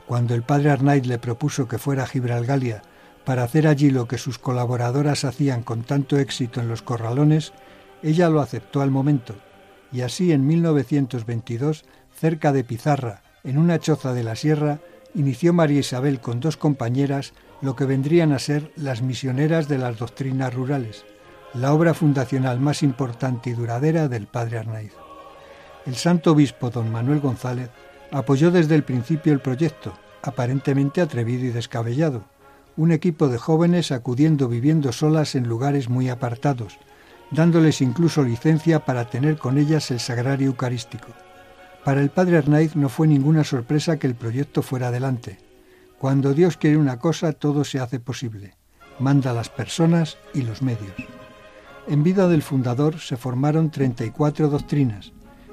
[0.06, 2.82] Cuando el padre Arnaid le propuso que fuera a Gibralgalia
[3.24, 7.52] para hacer allí lo que sus colaboradoras hacían con tanto éxito en los corralones,
[8.02, 9.34] ella lo aceptó al momento,
[9.94, 14.80] y así en 1922, cerca de Pizarra, en una choza de la sierra,
[15.14, 19.96] inició María Isabel con dos compañeras lo que vendrían a ser las misioneras de las
[19.96, 21.04] doctrinas rurales,
[21.54, 24.92] la obra fundacional más importante y duradera del padre Arnaiz.
[25.86, 27.70] El santo obispo don Manuel González
[28.10, 32.24] apoyó desde el principio el proyecto, aparentemente atrevido y descabellado,
[32.76, 36.78] un equipo de jóvenes acudiendo viviendo solas en lugares muy apartados,
[37.30, 41.08] dándoles incluso licencia para tener con ellas el sagrario eucarístico.
[41.84, 45.38] Para el padre Arnaiz no fue ninguna sorpresa que el proyecto fuera adelante.
[45.98, 48.54] Cuando Dios quiere una cosa, todo se hace posible.
[48.98, 50.94] Manda las personas y los medios.
[51.86, 55.12] En vida del fundador se formaron 34 doctrinas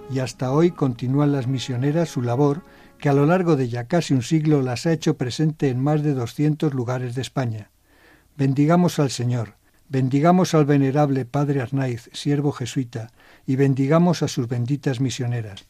[0.10, 2.64] y hasta hoy continúan las misioneras su labor
[3.00, 6.04] que a lo largo de ya casi un siglo las ha hecho presente en más
[6.04, 7.72] de 200 lugares de España.
[8.38, 9.56] Bendigamos al Señor,
[9.92, 13.12] bendigamos al venerable Padre Arnaiz, siervo jesuita,
[13.46, 15.66] y bendigamos a sus benditas misioneras.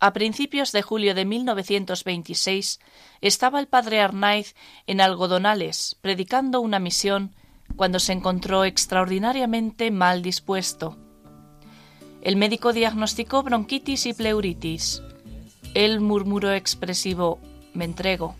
[0.00, 2.80] A principios de julio de 1926
[3.20, 4.54] estaba el padre Arnaiz
[4.86, 7.34] en Algodonales predicando una misión
[7.76, 10.96] cuando se encontró extraordinariamente mal dispuesto.
[12.22, 15.02] El médico diagnosticó bronquitis y pleuritis.
[15.74, 17.40] Él murmuró expresivo
[17.74, 18.36] Me entrego.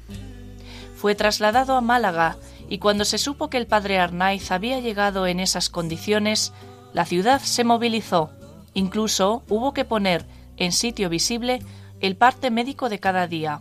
[0.95, 5.41] Fue trasladado a Málaga y cuando se supo que el padre Arnaiz había llegado en
[5.41, 6.53] esas condiciones,
[6.93, 8.31] la ciudad se movilizó.
[8.75, 10.27] Incluso hubo que poner
[10.57, 11.63] en sitio visible
[12.01, 13.61] el parte médico de cada día.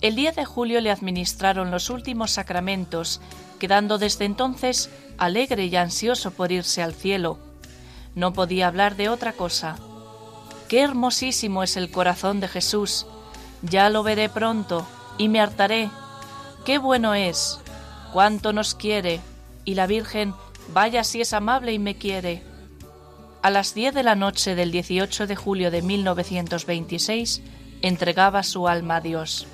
[0.00, 3.20] El día de julio le administraron los últimos sacramentos,
[3.58, 7.38] quedando desde entonces alegre y ansioso por irse al cielo.
[8.14, 9.76] No podía hablar de otra cosa.
[10.68, 13.06] Qué hermosísimo es el corazón de Jesús.
[13.62, 15.90] Ya lo veré pronto y me hartaré.
[16.64, 17.60] Qué bueno es,
[18.14, 19.18] cuánto nos quiere,
[19.64, 20.34] y la Virgen,
[20.72, 22.44] vaya si es amable y me quiere.
[23.42, 27.42] A las 10 de la noche del 18 de julio de 1926
[27.82, 29.48] entregaba su alma a Dios.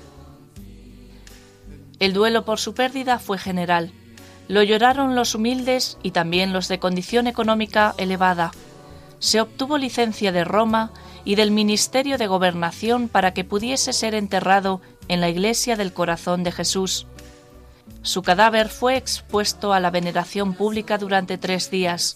[1.97, 3.93] El duelo por su pérdida fue general.
[4.47, 8.51] Lo lloraron los humildes y también los de condición económica elevada.
[9.17, 10.91] Se obtuvo licencia de Roma
[11.25, 16.43] y del Ministerio de Gobernación para que pudiese ser enterrado en la Iglesia del Corazón
[16.43, 17.07] de Jesús.
[18.01, 22.15] Su cadáver fue expuesto a la veneración pública durante tres días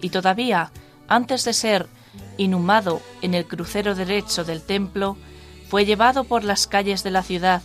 [0.00, 0.70] y todavía,
[1.08, 1.88] antes de ser
[2.36, 5.16] inhumado en el crucero derecho del templo,
[5.68, 7.62] fue llevado por las calles de la ciudad,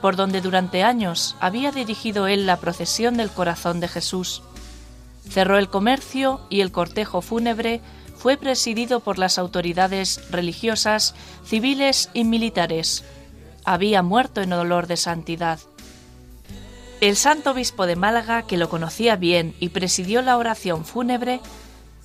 [0.00, 4.42] por donde durante años había dirigido él la procesión del corazón de Jesús.
[5.28, 7.80] Cerró el comercio y el cortejo fúnebre
[8.16, 13.04] fue presidido por las autoridades religiosas, civiles y militares.
[13.64, 15.60] Había muerto en olor de santidad.
[17.00, 21.40] El santo obispo de Málaga, que lo conocía bien y presidió la oración fúnebre,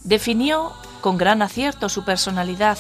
[0.04, 2.78] definió con gran acierto su personalidad,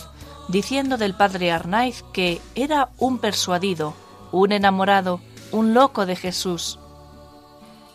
[0.47, 3.95] diciendo del padre Arnaiz que era un persuadido,
[4.32, 5.21] un enamorado,
[5.52, 6.78] un loco de Jesús.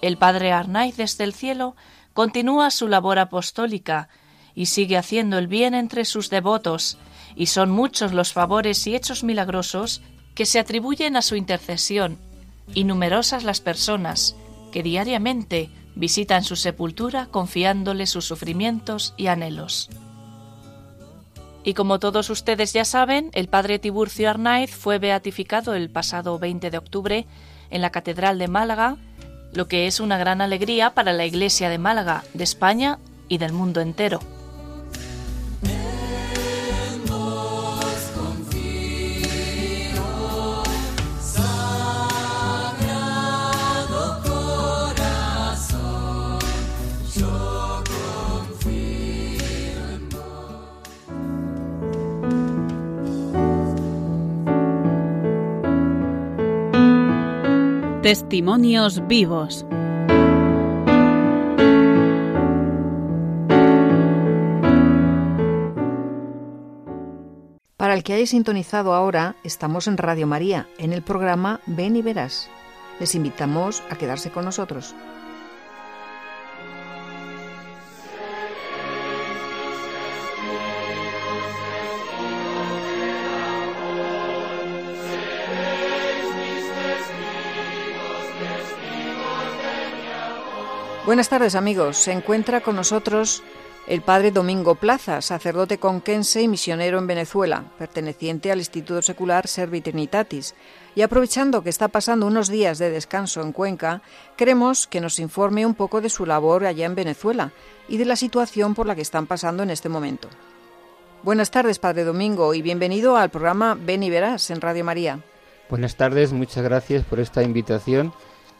[0.00, 1.76] El padre Arnaiz desde el cielo
[2.12, 4.08] continúa su labor apostólica,
[4.52, 6.98] y sigue haciendo el bien entre sus devotos,
[7.36, 10.02] y son muchos los favores y hechos milagrosos
[10.34, 12.18] que se atribuyen a su intercesión,
[12.74, 14.36] y numerosas las personas
[14.72, 19.90] que diariamente visitan su sepultura confiándole sus sufrimientos y anhelos.
[21.64, 26.70] Y como todos ustedes ya saben, el padre Tiburcio Arnaiz fue beatificado el pasado 20
[26.70, 27.26] de octubre
[27.70, 28.96] en la Catedral de Málaga,
[29.52, 32.98] lo que es una gran alegría para la Iglesia de Málaga, de España
[33.28, 34.20] y del mundo entero.
[58.08, 59.66] Testimonios vivos.
[67.76, 72.00] Para el que hayáis sintonizado ahora, estamos en Radio María, en el programa Ven y
[72.00, 72.48] Verás.
[72.98, 74.94] Les invitamos a quedarse con nosotros.
[91.08, 93.42] Buenas tardes amigos, se encuentra con nosotros
[93.86, 99.80] el padre Domingo Plaza, sacerdote conquense y misionero en Venezuela, perteneciente al Instituto Secular Servi
[99.80, 100.54] Trinitatis.
[100.94, 104.02] Y aprovechando que está pasando unos días de descanso en Cuenca,
[104.36, 107.52] queremos que nos informe un poco de su labor allá en Venezuela
[107.88, 110.28] y de la situación por la que están pasando en este momento.
[111.22, 115.20] Buenas tardes, padre Domingo, y bienvenido al programa Ven y Verás en Radio María.
[115.70, 118.12] Buenas tardes, muchas gracias por esta invitación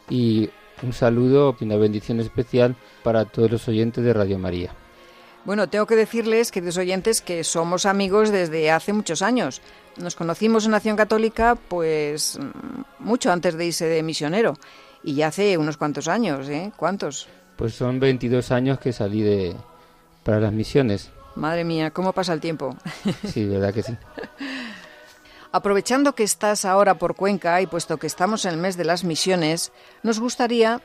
[0.09, 0.49] y
[0.83, 4.73] un saludo y una bendición especial para todos los oyentes de Radio María.
[5.45, 9.61] Bueno, tengo que decirles, queridos oyentes, que somos amigos desde hace muchos años.
[9.97, 12.37] Nos conocimos en Nación Católica, pues
[12.99, 14.55] mucho antes de irse de misionero.
[15.03, 16.71] Y ya hace unos cuantos años, ¿eh?
[16.75, 17.27] ¿Cuántos?
[17.55, 19.55] Pues son 22 años que salí de
[20.23, 21.09] para las misiones.
[21.35, 22.75] Madre mía, ¿cómo pasa el tiempo?
[23.25, 23.93] Sí, verdad que sí.
[25.51, 29.03] Aprovechando que estás ahora por Cuenca y puesto que estamos en el mes de las
[29.03, 29.71] misiones,
[30.03, 30.79] nos gustaría,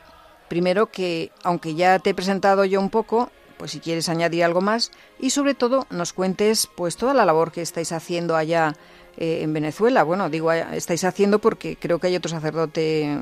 [0.48, 4.62] primero que, aunque ya te he presentado yo un poco, pues si quieres añadir algo
[4.62, 4.90] más
[5.20, 8.74] y sobre todo nos cuentes pues toda la labor que estáis haciendo allá
[9.18, 10.02] eh, en Venezuela.
[10.02, 13.18] Bueno, digo, estáis haciendo porque creo que hay otro sacerdote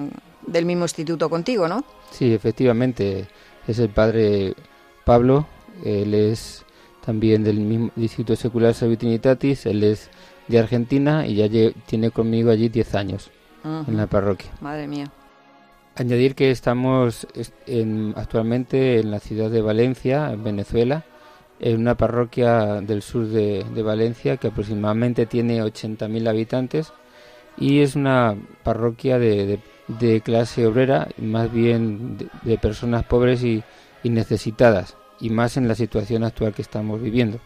[0.46, 1.84] del mismo instituto contigo, ¿no?
[2.12, 3.26] Sí, efectivamente,
[3.66, 4.54] es el padre
[5.04, 5.46] Pablo,
[5.84, 6.64] él es
[7.04, 10.08] también del mismo Instituto Secular Trinitatis, él es
[10.48, 11.48] de Argentina y ya
[11.86, 13.30] tiene conmigo allí 10 años
[13.64, 14.50] en la parroquia.
[14.60, 15.10] Madre mía.
[15.94, 17.26] Añadir que estamos
[17.66, 21.04] en, actualmente en la ciudad de Valencia, en Venezuela,
[21.60, 26.92] en una parroquia del sur de, Valencia que aproximadamente tiene 80.000 habitantes
[27.56, 29.60] y es una parroquia de,
[30.24, 33.62] clase obrera, más bien de, personas pobres y
[34.02, 37.38] necesitadas, y más en la situación actual que estamos viviendo.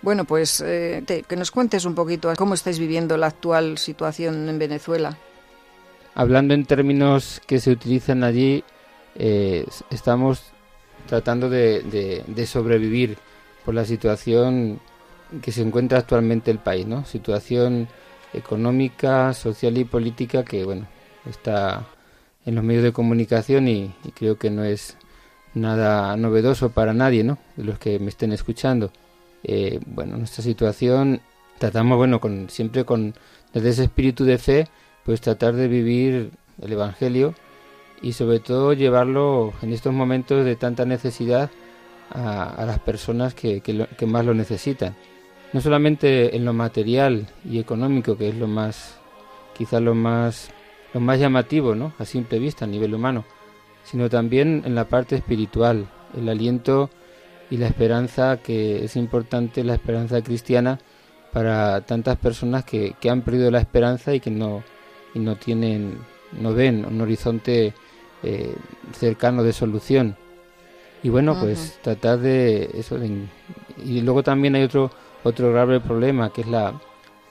[0.00, 4.58] Bueno, pues eh, que nos cuentes un poquito cómo estáis viviendo la actual situación en
[4.58, 5.18] Venezuela.
[6.14, 8.64] Hablando en términos que se utilizan allí,
[9.16, 10.42] eh, estamos
[11.06, 13.18] tratando de, sobrevivir
[13.64, 14.80] por la situación
[15.42, 17.04] que se encuentra actualmente el país, ¿no?
[17.04, 17.88] Situación
[18.32, 20.86] económica, social y política que, bueno,
[21.28, 21.86] está
[22.46, 24.96] en los medios de comunicación y, y creo que no es
[25.54, 27.38] nada novedoso para nadie, ¿no?
[27.56, 28.92] De los que me estén escuchando.
[29.44, 31.20] Eh, bueno, nuestra situación
[31.58, 33.14] tratamos, bueno, con, siempre con,
[33.52, 34.68] desde ese espíritu de fe,
[35.04, 36.30] pues tratar de vivir
[36.60, 37.34] el Evangelio
[38.02, 41.50] y sobre todo llevarlo en estos momentos de tanta necesidad
[42.10, 44.94] a, las personas que, que, más lo necesitan.
[45.52, 48.98] No solamente en lo material y económico, que es lo más,
[49.56, 50.50] quizás lo más,
[50.94, 51.92] lo más llamativo, ¿no?
[51.98, 53.24] A simple vista, a nivel humano,
[53.84, 56.90] sino también en la parte espiritual, el aliento
[57.50, 60.78] y la esperanza que es importante, la esperanza cristiana
[61.32, 64.62] para tantas personas que, que han perdido la esperanza y que no,
[65.14, 65.98] y no tienen,
[66.32, 67.74] no ven un horizonte
[68.22, 68.54] eh,
[68.92, 70.16] cercano de solución.
[71.02, 72.98] Y bueno, pues tratar de eso.
[73.84, 74.90] y luego también hay otro,
[75.22, 76.74] otro grave problema que es la,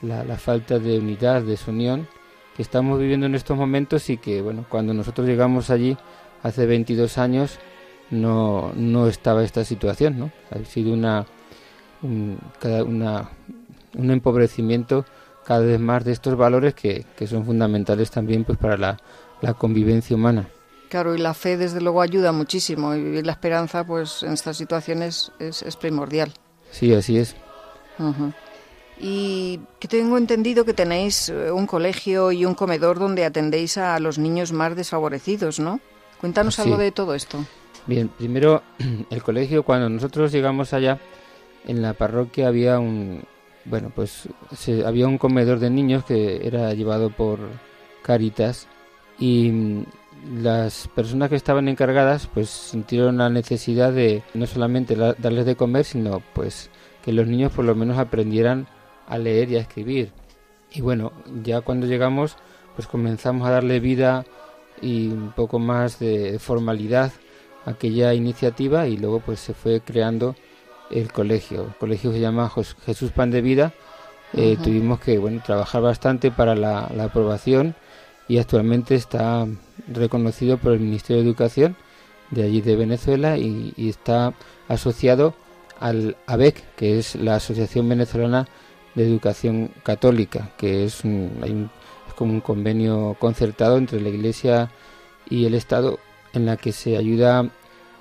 [0.00, 2.08] la, la falta de unidad, de unión
[2.56, 5.96] que estamos viviendo en estos momentos y que, bueno, cuando nosotros llegamos allí
[6.42, 7.58] hace 22 años,
[8.10, 10.30] no, no estaba esta situación, ¿no?
[10.50, 11.26] Ha sido una,
[12.02, 12.38] un,
[12.86, 13.30] una,
[13.96, 15.04] un empobrecimiento
[15.44, 18.98] cada vez más de estos valores que, que son fundamentales también pues para la,
[19.40, 20.48] la, convivencia humana.
[20.90, 24.56] Claro, y la fe desde luego ayuda muchísimo y vivir la esperanza pues en estas
[24.56, 26.32] situaciones es, es primordial.
[26.70, 27.34] Sí, así es.
[29.00, 33.98] Y que tengo entendido que tenéis eh, un colegio y un comedor donde atendéis a
[34.00, 35.80] los niños más desfavorecidos, ¿no?
[36.20, 37.38] Cuéntanos algo de todo esto.
[37.88, 38.62] Bien, primero
[39.10, 40.98] el colegio, cuando nosotros llegamos allá,
[41.66, 43.22] en la parroquia había un,
[43.64, 44.28] bueno, pues
[44.84, 47.38] había un comedor de niños que era llevado por
[48.02, 48.68] Caritas
[49.18, 49.84] y mm,
[50.42, 55.86] las personas que estaban encargadas pues sintieron la necesidad de no solamente darles de comer,
[55.86, 56.68] sino pues
[57.02, 58.66] que los niños por lo menos aprendieran
[59.06, 60.12] a leer y a escribir.
[60.72, 61.12] Y bueno,
[61.42, 62.36] ya cuando llegamos
[62.76, 64.26] pues comenzamos a darle vida
[64.82, 67.12] y un poco más de formalidad
[67.68, 70.34] aquella iniciativa y luego pues se fue creando
[70.90, 71.64] el colegio.
[71.64, 72.50] El colegio se llama
[72.86, 73.72] Jesús Pan de Vida.
[74.34, 77.74] Eh, tuvimos que bueno trabajar bastante para la, aprobación
[78.28, 79.46] y actualmente está
[79.86, 81.76] reconocido por el Ministerio de Educación
[82.30, 84.34] de allí de Venezuela y, está
[84.68, 85.34] asociado
[85.80, 88.46] al ABEC, que es la Asociación Venezolana
[88.94, 91.70] de educación católica, que es, hay
[92.06, 94.70] es como un convenio concertado entre la Iglesia
[95.30, 95.98] y el Estado
[96.38, 97.50] en la que se ayuda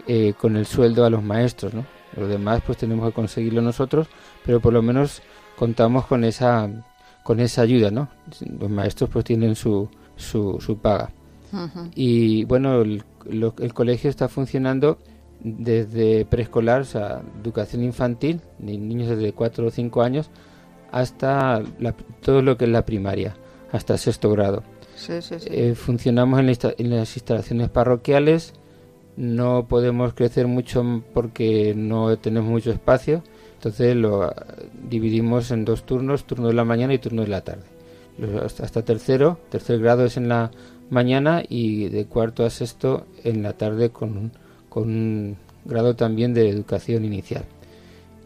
[0.08, 1.86] eh, con el sueldo a los maestros, ¿no?
[2.16, 4.08] Lo demás pues tenemos que conseguirlo nosotros,
[4.46, 5.22] pero por lo menos
[5.58, 6.70] contamos con esa
[7.24, 8.08] con esa ayuda, ¿no?
[8.60, 11.12] Los maestros pues tienen su, su, su paga.
[11.94, 14.98] Y bueno, el, el, colegio está funcionando
[15.42, 20.30] desde preescolar, o sea, educación infantil, niños desde 4 o 5 años,
[20.92, 21.62] hasta
[22.22, 23.36] todo lo que es la primaria,
[23.72, 24.64] hasta sexto grado.
[24.98, 25.48] Sí, sí, sí.
[25.52, 28.54] Eh, funcionamos en, en, las instalaciones parroquiales,
[29.16, 33.24] no podemos crecer mucho porque no tenemos mucho espacio,
[33.54, 34.34] entonces lo ah,
[34.90, 37.64] dividimos en dos turnos, turno de la mañana y turno de la tarde.
[38.44, 40.50] Hasta tercero, tercer grado es en la
[40.90, 44.32] mañana y de cuarto a sexto en la tarde con,
[44.70, 47.46] con un grado también de educación inicial.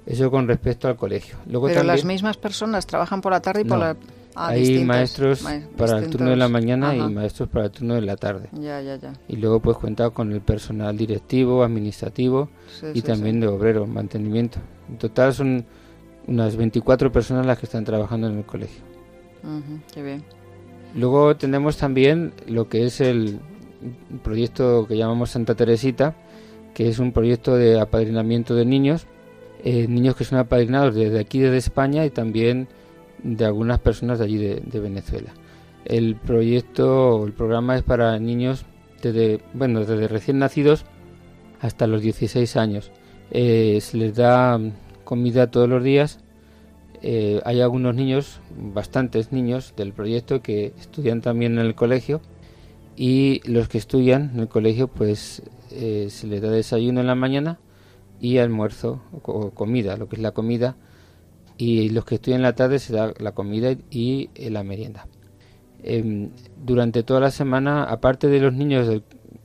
[0.05, 1.35] Eso con respecto al colegio.
[1.45, 3.95] Luego Pero las mismas personas trabajan por la tarde y por la...
[4.35, 5.45] Ah, hay maestros
[5.77, 8.49] para el turno de la mañana y maestros para el turno de la tarde.
[8.53, 9.13] Ya, ya, ya.
[9.27, 12.49] Y luego pues cuenta con el personal directivo, administrativo
[12.93, 14.59] y también de obrero, mantenimiento.
[14.89, 15.65] En total son
[16.27, 18.83] unas 24 personas las que están trabajando en el colegio.
[19.93, 20.23] qué bien.
[20.95, 23.39] Luego tenemos también lo que es el
[24.23, 26.15] proyecto que llamamos Santa Teresita,
[26.73, 29.07] que es un proyecto de apadrinamiento de niños,
[29.63, 32.67] eh, niños que son apadrinados desde aquí, desde España y también
[33.23, 35.33] de algunas personas de allí de, Venezuela.
[35.85, 38.65] El proyecto, el programa es para niños
[39.01, 40.85] desde, bueno, desde recién nacidos
[41.59, 42.91] hasta los 16 años.
[43.31, 44.59] Eh, se les da
[45.03, 46.19] comida todos los días
[47.03, 52.21] eh, hay algunos niños, bastantes niños del proyecto que estudian también en el colegio
[52.95, 55.41] y los que estudian en el colegio pues
[55.71, 57.57] eh, se les da desayuno en la mañana
[58.19, 60.75] y almuerzo o, comida, lo que es la comida
[61.61, 65.07] y los que estudian en la tarde se da la comida y, eh, la merienda.
[65.83, 66.29] Em,
[66.63, 69.01] durante toda la semana, aparte de los niños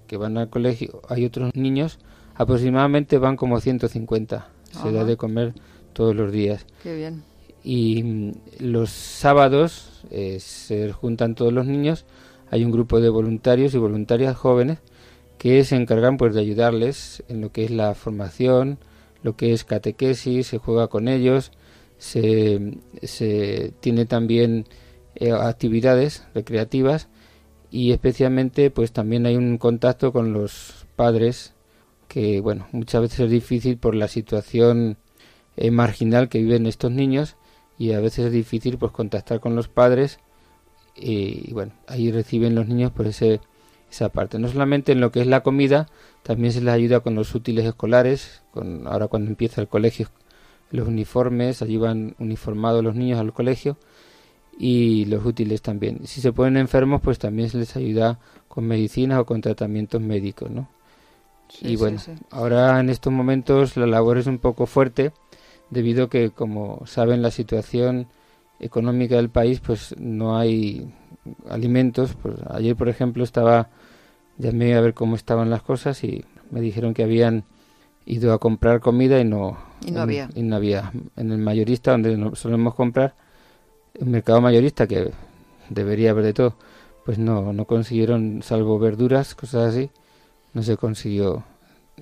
[0.07, 1.99] que van al colegio, hay otros niños,
[2.35, 4.49] aproximadamente van como 150.
[4.71, 5.55] Se da de comer
[5.95, 6.67] todos los días.
[6.83, 7.23] Qué bien
[7.67, 12.07] y mm, los sábados eh, se juntan todos los niños,
[12.49, 14.79] hay un grupo de voluntarios y voluntarias jóvenes
[15.37, 18.79] que se encargan pues de ayudarles en lo que es la formación,
[19.25, 21.51] lo que es catequesis, se juega con ellos,
[21.99, 24.67] se, se tiene también
[25.15, 27.09] eh, actividades recreativas
[27.71, 31.55] y especialmente pues también hay un contacto con los padres
[32.09, 34.99] que bueno muchas veces es difícil por la situación
[35.57, 37.37] eh, marginal que viven estos niños
[37.79, 40.21] y a veces es difícil pues contactar con los padres
[40.97, 43.41] y, bueno, ahí reciben los niños por ese,
[43.91, 44.39] esa parte.
[44.39, 45.89] No solamente en lo que es la comida,
[46.23, 50.09] también se les ayuda con los útiles escolares, con ahora cuando empieza el colegio,
[50.71, 53.77] los uniformes, allí van uniformados los niños al colegio
[54.59, 56.07] y los útiles también.
[56.07, 60.51] Si se ponen enfermos, pues también se les ayuda con medicinas o con tratamientos médicos,
[60.51, 60.69] ¿no?
[61.61, 61.99] y bueno,
[62.31, 65.13] ahora en estos momentos la labor es un poco fuerte
[65.71, 68.09] debido a que, como saben, la situación
[68.61, 70.93] económica del país, pues no hay
[71.49, 72.17] alimentos.
[72.21, 73.71] Pues ayer, por ejemplo, estaba,
[74.39, 77.45] llamé a ver cómo estaban las cosas y me dijeron que habían
[78.07, 80.31] ido a comprar comida y no, y no había.
[80.35, 80.93] Y no había.
[81.17, 83.15] En el mayorista, donde solemos comprar,
[83.95, 85.13] el mercado mayorista, que
[85.69, 86.57] debería haber de todo,
[87.05, 89.91] pues no, no consiguieron, salvo verduras, cosas así,
[90.55, 91.45] no se consiguió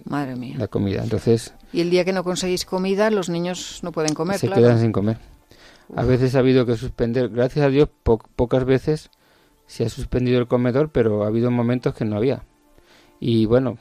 [0.05, 0.57] Madre mía.
[0.59, 1.03] la comida.
[1.03, 4.39] Entonces, y el día que no conseguís comida, los niños no pueden comer.
[4.39, 5.19] Se quedan sin comer.
[5.97, 9.11] A veces ha habido que suspender, gracias a Dios, pocas veces
[9.67, 12.43] se ha suspendido el comedor, pero ha habido momentos que no había.
[13.21, 13.79] Y bueno,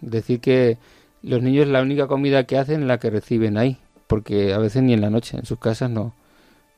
[0.00, 0.78] decir que
[1.26, 4.84] los niños la única comida que hacen es la que reciben ahí, porque a veces
[4.84, 6.14] ni en la noche, en sus casas no,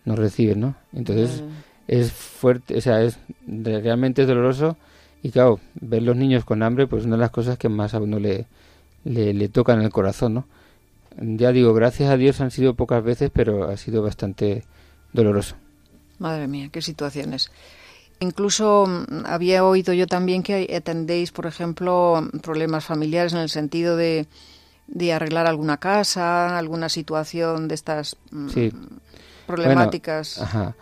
[0.06, 0.74] no reciben, ¿no?
[0.94, 1.42] Entonces
[1.86, 4.78] es fuerte, o sea, es realmente doloroso
[5.22, 8.00] y claro, ver los niños con hambre, pues una de las cosas que más a
[8.00, 8.46] uno le,
[9.04, 10.46] le, le tocan el corazón, ¿no?
[11.20, 14.64] Ya digo, gracias a Dios han sido pocas veces, pero ha sido bastante
[15.12, 15.56] doloroso.
[16.18, 17.50] Madre mía, qué situaciones.
[18.20, 23.96] Incluso mm, había oído yo también que atendéis, por ejemplo, problemas familiares en el sentido
[23.96, 24.26] de,
[24.88, 28.48] de arreglar alguna casa, alguna situación de estas mm,
[29.46, 30.36] problemáticas.
[30.36, 30.76] Bueno, ajá.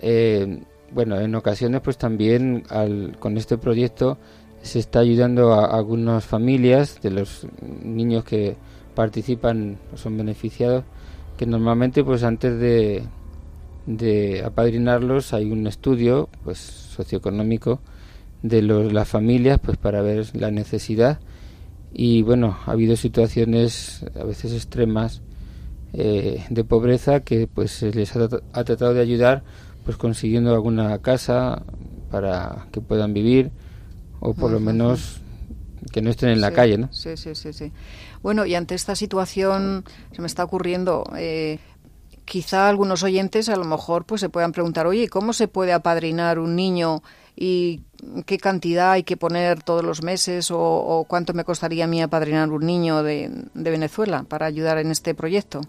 [0.00, 0.62] Eh,
[0.92, 4.18] bueno, en ocasiones pues también al, con este proyecto
[4.62, 7.46] se está ayudando a algunas familias de los
[7.82, 8.56] niños que
[8.94, 10.84] participan o son beneficiados
[11.36, 13.04] que normalmente pues antes de,
[13.86, 17.80] de apadrinarlos hay un estudio pues socioeconómico
[18.42, 21.20] de los, las familias pues para ver la necesidad
[21.92, 25.22] y bueno ha habido situaciones a veces extremas
[25.92, 29.42] eh, de pobreza que pues se les ha, ha, tratado de ayudar
[29.84, 31.62] pues consiguiendo alguna casa
[32.10, 33.50] para que puedan vivir
[34.20, 35.20] o por lo menos
[35.90, 36.92] que no estén en la calle, ¿no?
[36.92, 37.72] Sí, sí, sí, sí.
[38.22, 41.58] Bueno, y ante esta situación se me está ocurriendo, eh,
[42.24, 46.38] quizá algunos oyentes a lo mejor pues se puedan preguntar, oye, ¿cómo se puede apadrinar
[46.38, 47.02] un niño
[47.36, 47.82] y
[48.26, 52.50] qué cantidad hay que poner todos los meses o, cuánto me costaría a mí apadrinar
[52.50, 55.60] un niño de, Venezuela para ayudar en este proyecto?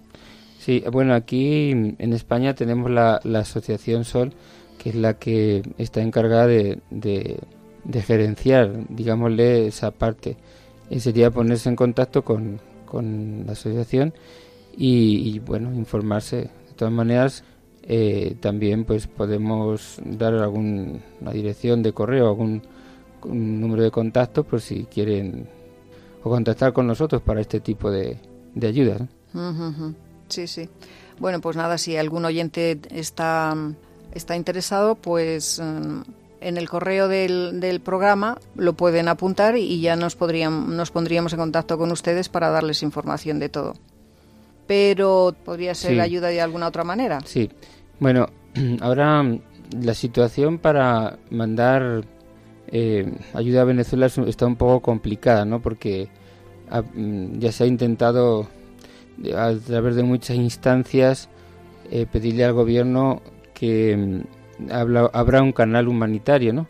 [0.59, 4.33] Sí, bueno, aquí en España tenemos la, Asociación Sol,
[4.77, 10.37] que es la que está encargada de, de, gerenciar, digámosle, esa parte.
[10.89, 14.13] Y sería ponerse en contacto con, con la asociación
[14.75, 16.37] y, bueno, informarse.
[16.37, 17.43] De todas maneras,
[17.83, 20.99] eh, también pues podemos dar alguna
[21.31, 22.61] dirección de correo, algún
[23.25, 25.47] número de contacto por si quieren
[26.23, 28.17] o contactar con nosotros para este tipo de,
[28.55, 29.01] de ayudas.
[30.29, 30.69] Sí, sí.
[31.19, 33.55] Bueno, pues nada, si algún oyente está,
[34.13, 36.01] está interesado, pues mm,
[36.41, 41.33] en el correo del, del, programa lo pueden apuntar y ya nos, podrían, nos pondríamos
[41.33, 43.75] en contacto con ustedes para darles información de todo
[44.67, 47.19] pero podría ser ayuda de alguna otra manera.
[47.25, 47.49] Sí,
[47.99, 48.27] bueno,
[48.81, 49.41] ahora mm,
[49.81, 52.03] la situación para mandar
[52.67, 55.61] eh, ayuda a Venezuela está un poco complicada, ¿no?
[55.61, 56.09] Porque
[56.95, 58.47] mm, ya se ha intentado
[59.35, 61.29] a través de muchas instancias
[61.91, 63.21] eh, pedirle al gobierno
[63.53, 66.67] que mm, abra un canal humanitario, ¿no?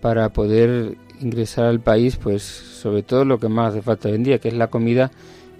[0.00, 4.22] Para poder ingresar al país, pues sobre todo lo que más hace falta hoy en
[4.22, 5.10] día, que es la comida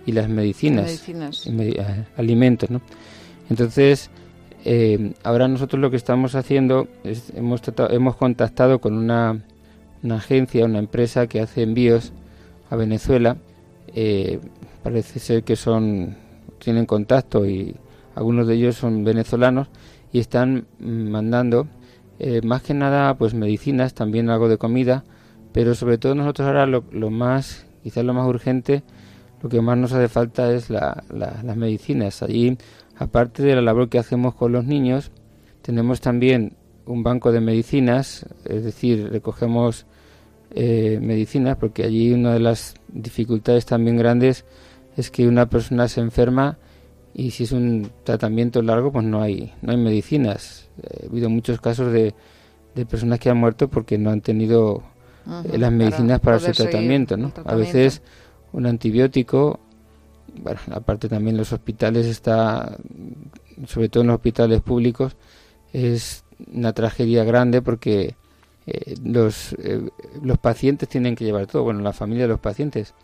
[0.09, 2.81] y las medicinas, eh, alimentos, ¿no?
[3.51, 4.09] Entonces,
[4.65, 9.45] eh, ahora nosotros lo que estamos haciendo es hemos hemos contactado con una,
[10.03, 12.15] una, agencia, una empresa que hace envíos
[12.71, 13.37] a Venezuela.
[13.89, 14.41] Eh,
[14.83, 16.17] parece ser que son
[16.59, 17.77] tienen contacto y
[18.15, 19.69] algunos de ellos son venezolanos
[20.11, 21.69] y están mandando
[22.43, 25.05] más que nada pues medicinas, también algo de comida,
[25.53, 28.83] pero sobre todo nosotros ahora lo, lo más, quizás lo más urgente
[29.43, 32.23] lo que más nos hace falta es la, las medicinas.
[32.23, 32.57] Allí,
[32.97, 35.11] aparte de la labor que hacemos con los niños,
[35.63, 36.55] tenemos también
[36.87, 39.87] un banco de medicinas, es decir, recogemos
[40.51, 44.45] eh, medicinas, porque allí una de las dificultades también grandes
[44.97, 46.59] es que una persona se enferma
[47.15, 50.69] y si es un tratamiento largo, pues no hay, no hay medicinas.
[50.83, 52.15] Eh, ha habido muchos casos de,
[52.75, 54.83] de personas que han muerto porque no han tenido
[55.45, 57.33] eh, las medicinas para, su tratamiento, ¿no?
[57.45, 58.01] A veces
[58.53, 59.61] un antibiótico.
[60.43, 62.77] Bueno, aparte también los hospitales está,
[63.67, 65.17] sobre todo en los hospitales públicos,
[65.73, 68.15] es una tragedia grande porque
[68.67, 69.89] eh, los, eh,
[70.23, 72.95] los pacientes tienen que llevar todo, bueno, la familia de los pacientes,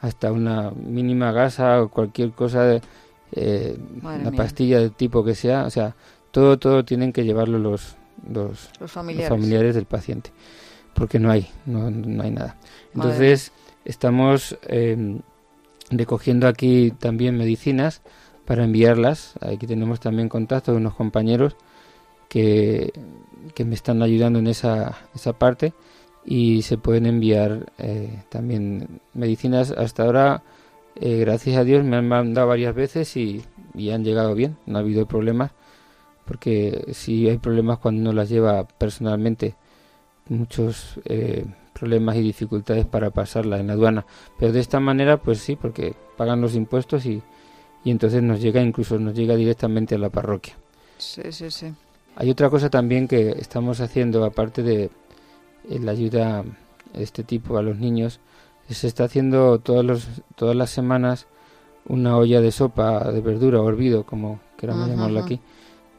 [0.00, 2.82] hasta una mínima gasa o cualquier cosa, de,
[3.32, 5.96] eh, una pastilla de tipo que sea, o sea,
[6.30, 7.96] todo, todo tienen que llevarlo los,
[8.30, 9.74] los, familiares.
[9.74, 10.30] del paciente,
[10.94, 12.56] porque no hay, no, no hay nada.
[12.94, 13.52] Entonces,
[13.86, 15.20] Estamos em,
[15.90, 18.02] recogiendo aquí también medicinas
[18.44, 19.34] para enviarlas.
[19.40, 21.56] Aquí tenemos también contacto de unos compañeros
[22.28, 22.92] que,
[23.54, 25.72] que me están ayudando en esa, esa parte
[26.24, 29.70] y se pueden enviar eh, también medicinas.
[29.70, 30.42] Hasta ahora,
[30.96, 34.78] eh, gracias a Dios, me han mandado varias veces y, y, han llegado bien, no
[34.78, 35.52] ha habido problemas,
[36.24, 39.54] porque si hay problemas cuando uno las lleva personalmente.
[40.28, 41.44] Muchos eh,
[41.78, 44.06] problemas y dificultades para pasarla en la aduana.
[44.38, 47.22] Pero de esta manera, pues sí, porque pagan los impuestos y,
[47.84, 50.56] y entonces nos llega, incluso nos llega directamente a la parroquia.
[50.98, 51.72] Sí, sí, sí.
[52.16, 56.42] Hay otra cosa también que estamos haciendo, aparte de eh, la ayuda
[56.94, 58.20] de este tipo a los niños,
[58.68, 61.26] se está haciendo todos los, todas las semanas
[61.88, 65.40] una olla de sopa de verdura o hervido, como queramos llamarlo aquí.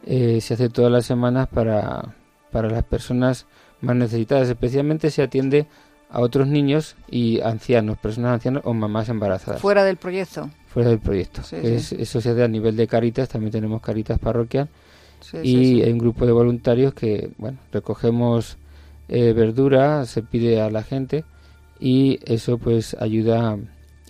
[0.06, 2.16] Eh, se hace todas las semanas para,
[2.52, 3.46] para las personas
[3.82, 4.50] más necesitadas.
[4.50, 5.68] Especialmente se atiende
[6.10, 9.62] a otros niños y ancianos, personas ancianas o mamás embarazadas.
[9.62, 10.50] Fuera del proyecto.
[10.68, 11.42] Fuera del proyecto.
[11.52, 14.70] Eso se hace a nivel de Caritas, también tenemos Caritas parroquial.
[15.44, 18.58] y hay un grupo de voluntarios que, bueno, recogemos
[19.10, 21.26] eh, verdura, se pide a la gente
[21.80, 23.58] y eso pues ayuda,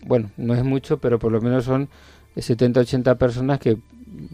[0.05, 1.89] bueno, no es mucho, pero por lo menos son
[2.35, 3.77] 70, 80 personas que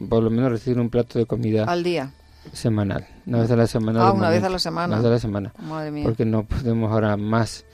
[0.09, 1.65] por lo menos reciben un plato de comida.
[1.65, 2.13] Al día
[2.52, 4.08] semanal, una vez a la semana.
[4.08, 4.88] Ah, una vez a la semana.
[4.88, 5.54] Una vez a la semana.
[6.04, 7.66] Porque no podemos ahora más.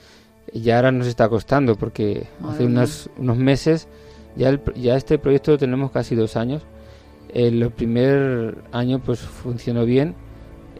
[0.52, 3.88] Ya ahora nos está costando porque hace unos, unos meses,
[4.36, 6.62] ya, ya este proyecto lo tenemos casi dos años.
[7.32, 10.14] El primer año pues funcionó bien.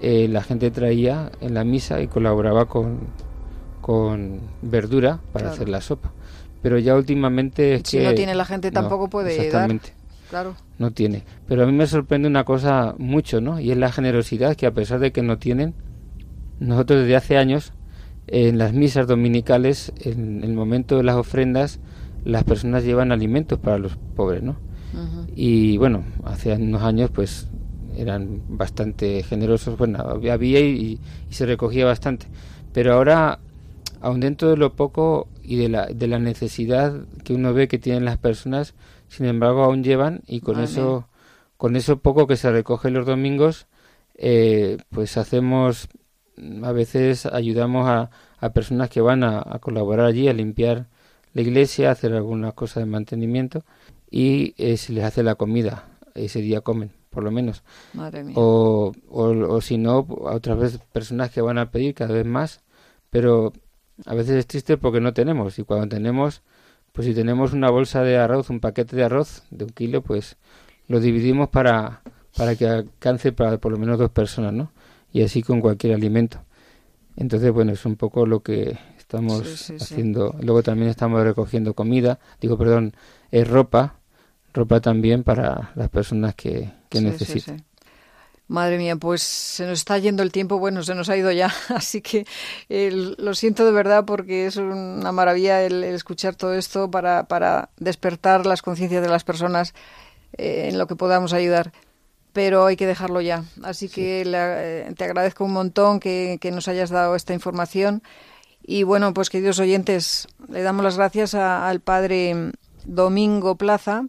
[0.00, 3.00] Eh, la gente traía en la misa y colaboraba con,
[3.80, 6.12] con verdura para hacer la sopa.
[6.62, 9.92] Pero ya últimamente si no tiene la gente tampoco puede exactamente.
[10.30, 10.54] Claro.
[10.80, 11.24] No tiene.
[11.46, 13.60] Pero a mí me sorprende una cosa mucho, ¿no?
[13.60, 15.74] Y es la generosidad que a pesar de que no tienen,
[16.58, 17.74] nosotros desde hace años,
[18.26, 21.80] en las misas dominicales, en el momento de las ofrendas,
[22.24, 24.56] las personas llevan alimentos para los pobres, ¿no?
[25.36, 27.48] Y bueno, hace unos años pues
[27.96, 32.26] eran bastante generosos, bueno, había y, y, se recogía bastante.
[32.72, 33.38] Pero ahora,
[34.00, 37.78] aun dentro de lo poco y de la, de la necesidad que uno ve que
[37.78, 38.74] tienen las personas,
[39.10, 41.06] sin embargo aún llevan y con eso
[41.56, 43.66] con eso poco que se recoge los domingos,
[44.14, 45.88] eh, pues hacemos
[46.62, 50.86] a veces ayudamos a, a personas que van a, colaborar allí, a limpiar
[51.34, 53.62] la iglesia, a hacer algunas cosas de mantenimiento
[54.10, 55.84] y eh, se les hace la comida.
[56.14, 57.62] Ese día comen, por lo menos.
[58.36, 62.24] O, o, o si no, a otras veces personas que van a pedir cada vez
[62.24, 62.62] más,
[63.10, 63.52] pero
[64.06, 66.42] a veces es triste porque no tenemos y cuando tenemos,
[66.92, 70.36] pues si tenemos una bolsa de arroz, un paquete de arroz de un kilo, pues
[70.88, 72.02] lo dividimos para,
[72.36, 74.72] para que alcance para por lo menos dos personas, ¿no?
[75.12, 76.44] Y así con cualquier alimento.
[77.16, 80.36] Entonces, bueno, es un poco lo que estamos haciendo.
[80.40, 82.94] Luego también estamos recogiendo comida, digo, perdón,
[83.30, 83.96] es ropa,
[84.52, 87.64] ropa también para las personas que, que necesitan.
[88.50, 91.54] Madre mía, pues se nos está yendo el tiempo, bueno, se nos ha ido ya,
[91.68, 92.26] así que
[92.68, 98.46] lo siento de verdad porque es una maravilla el, escuchar todo esto para, para despertar
[98.46, 99.72] las conciencias de las personas
[100.36, 101.70] eh, en lo que podamos ayudar
[102.32, 103.44] pero hay que dejarlo ya.
[103.62, 108.02] Así que eh, te agradezco un montón que, nos hayas dado esta información.
[108.62, 112.52] Y bueno, pues queridos oyentes, le damos las gracias al padre
[112.84, 114.04] Domingo Plaza,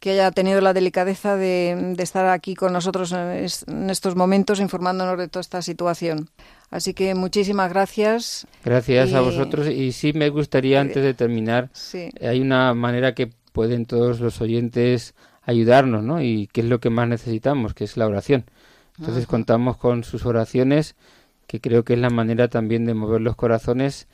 [0.00, 5.28] que haya tenido la delicadeza de, estar aquí con nosotros en, estos momentos informándonos de
[5.28, 6.28] toda esta situación.
[6.70, 8.46] Así que muchísimas gracias.
[8.64, 9.68] Gracias a vosotros.
[9.68, 11.70] Y sí me gustaría, antes de terminar,
[12.20, 16.20] hay una manera que pueden todos los oyentes ayudarnos, ¿no?
[16.20, 18.44] Y qué es lo que más necesitamos, que es la oración.
[18.98, 20.96] Entonces contamos con sus oraciones,
[21.46, 24.08] que creo que es la manera también de mover los corazones,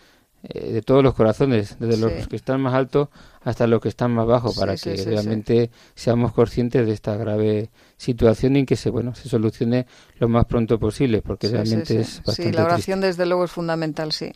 [0.45, 3.09] eh, de todos los corazones, desde los que están más altos
[3.43, 8.57] hasta los que están más bajos, para que realmente seamos conscientes de esta grave situación
[8.57, 9.87] y que se, bueno, se solucione
[10.19, 14.13] lo más pronto posible, porque realmente es bastante Sí, la oración desde luego es fundamental,
[14.13, 14.33] sí,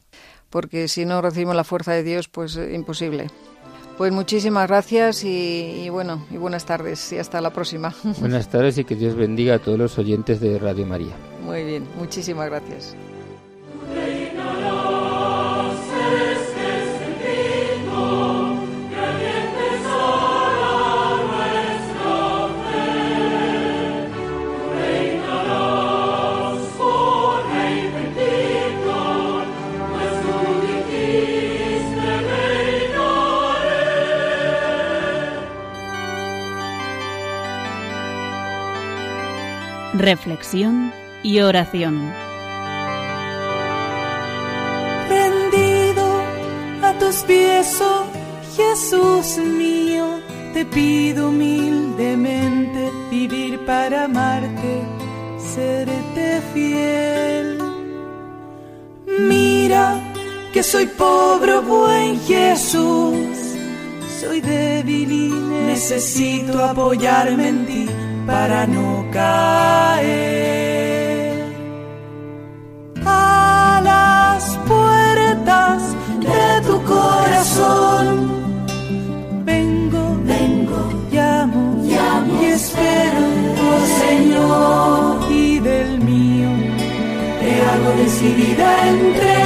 [0.49, 3.27] porque si no recibimos la fuerza de Dios, pues eh, imposible.
[3.99, 7.95] Pues muchísimas gracias y, bueno, y buenas tardes y hasta la próxima.
[8.21, 11.17] Buenas tardes y que Dios bendiga a todos los oyentes de Radio María.
[11.43, 12.95] Muy bien, muchísimas gracias.
[40.07, 40.93] Reflexión
[41.25, 42.13] y oración.
[45.09, 46.07] Rendido
[46.83, 48.05] a tus pies, oh
[48.57, 50.07] Jesús mío,
[50.55, 54.73] te pido humildemente vivir para amarte,
[55.55, 57.59] serte fiel.
[59.19, 60.01] Mira
[60.53, 63.37] que soy pobre, oh buen Jesús,
[64.21, 65.29] soy débil y
[65.67, 67.87] necesito apoyarme en ti
[68.25, 70.13] para no caer
[73.07, 75.79] a las puertas
[76.29, 78.07] de tu corazón.
[79.51, 80.03] Vengo,
[80.33, 83.23] vengo, llamo, llamo y espero,
[83.69, 86.51] oh Señor, y del mío
[87.41, 89.46] te hago decidida entregar.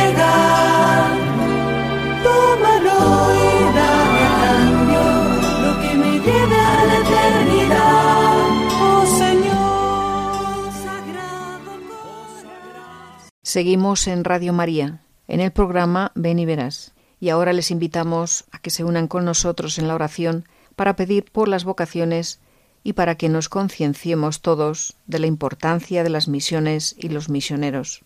[13.53, 16.93] Seguimos en Radio María, en el programa Ven y Verás.
[17.19, 20.45] Y ahora les invitamos a que se unan con nosotros en la oración
[20.77, 22.39] para pedir por las vocaciones
[22.85, 28.05] y para que nos concienciemos todos de la importancia de las misiones y los misioneros.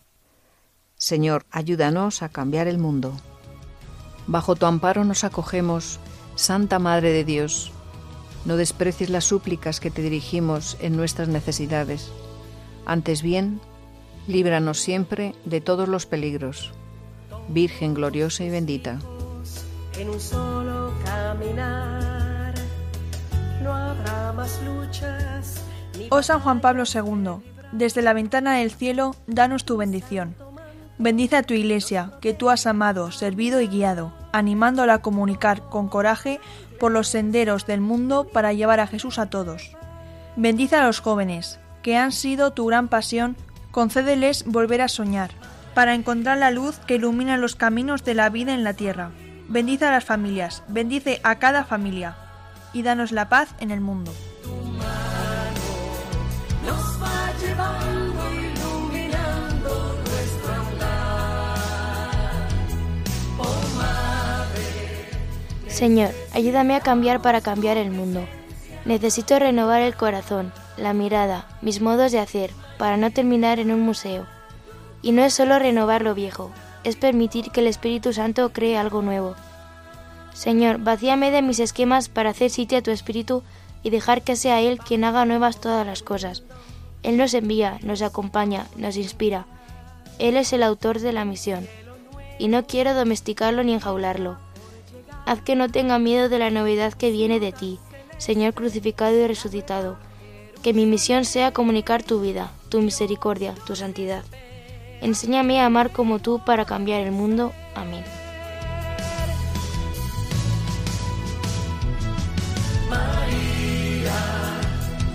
[0.97, 3.13] Señor, ayúdanos a cambiar el mundo.
[4.25, 5.99] Bajo tu amparo nos acogemos,
[6.33, 7.71] Santa Madre de Dios.
[8.45, 12.09] No desprecies las súplicas que te dirigimos en nuestras necesidades.
[12.87, 13.61] Antes bien,
[14.27, 16.71] líbranos siempre de todos los peligros.
[17.49, 18.99] Virgen gloriosa y bendita.
[19.97, 22.53] En un solo caminar
[23.63, 25.61] no habrá más luchas.
[26.09, 30.35] Oh San Juan Pablo II, desde la ventana del cielo, danos tu bendición.
[30.97, 35.89] Bendice a tu iglesia, que tú has amado, servido y guiado, animándola a comunicar con
[35.89, 36.39] coraje
[36.79, 39.75] por los senderos del mundo para llevar a Jesús a todos
[40.37, 43.37] Bendice a los jóvenes, que han sido tu gran pasión,
[43.75, 45.31] concédeles volver a soñar,
[45.73, 49.11] para encontrar la luz que ilumina los caminos de la vida en la tierra.
[49.49, 52.15] Bendice a las familias, bendice a cada familia,
[52.71, 54.13] y danos la paz en el mundo.
[56.65, 61.57] nos va llevando, iluminando nuestro andar.
[63.39, 63.59] Oh
[65.67, 68.25] Señor, ayúdame a cambiar para cambiar el mundo.
[68.85, 73.81] Necesito renovar el corazón, la mirada, mis modos de hacer, para no terminar en un
[73.81, 74.25] museo.
[75.01, 76.51] Y no es solo renovar lo viejo,
[76.83, 79.35] es permitir que el Espíritu Santo cree algo nuevo.
[80.33, 83.43] Señor, vacíame de mis esquemas para hacer sitio a tu Espíritu
[83.83, 86.43] y dejar que sea Él quien haga nuevas todas las cosas.
[87.03, 89.45] Él nos envía, nos acompaña, nos inspira.
[90.19, 91.67] Él es el autor de la misión.
[92.39, 94.37] Y no quiero domesticarlo ni enjaularlo.
[95.25, 97.79] Haz que no tenga miedo de la novedad que viene de ti,
[98.17, 99.97] Señor crucificado y resucitado.
[100.65, 104.23] Que mi misión sea comunicar tu vida, tu misericordia, tu santidad.
[104.99, 107.53] Enséñame a amar como tú para cambiar el mundo.
[107.75, 108.03] Amén.
[112.89, 114.11] María,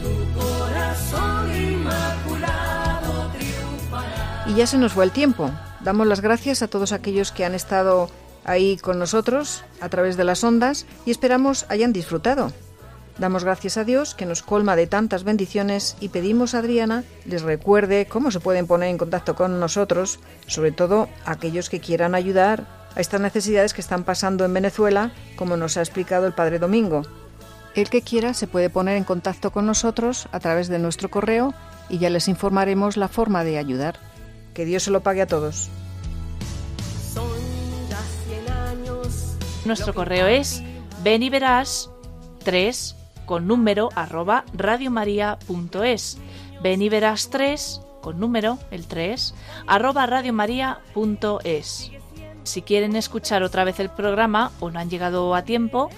[0.01, 4.45] tu corazón inmaculado triunfará.
[4.47, 5.51] Y ya se nos fue el tiempo.
[5.81, 8.09] Damos las gracias a todos aquellos que han estado
[8.45, 12.53] ahí con nosotros a través de las ondas y esperamos hayan disfrutado.
[13.21, 17.43] Damos gracias a Dios que nos colma de tantas bendiciones y pedimos a Adriana les
[17.43, 22.65] recuerde cómo se pueden poner en contacto con nosotros, sobre todo aquellos que quieran ayudar
[22.97, 27.03] a estas necesidades que están pasando en Venezuela, como nos ha explicado el Padre Domingo.
[27.75, 31.53] El que quiera se puede poner en contacto con nosotros a través de nuestro correo
[31.91, 33.99] y ya les informaremos la forma de ayudar.
[34.55, 35.69] Que Dios se lo pague a todos.
[39.67, 40.63] Nuestro correo es
[41.05, 41.91] beniverás
[42.45, 42.97] 3
[43.31, 46.19] con número arroba radiomaria.es.
[46.65, 49.37] Beniverás 3 con número, el 3,
[49.69, 51.93] arroba radiomaria.es.
[52.43, 55.91] Si quieren escuchar otra vez el programa o no han llegado a tiempo,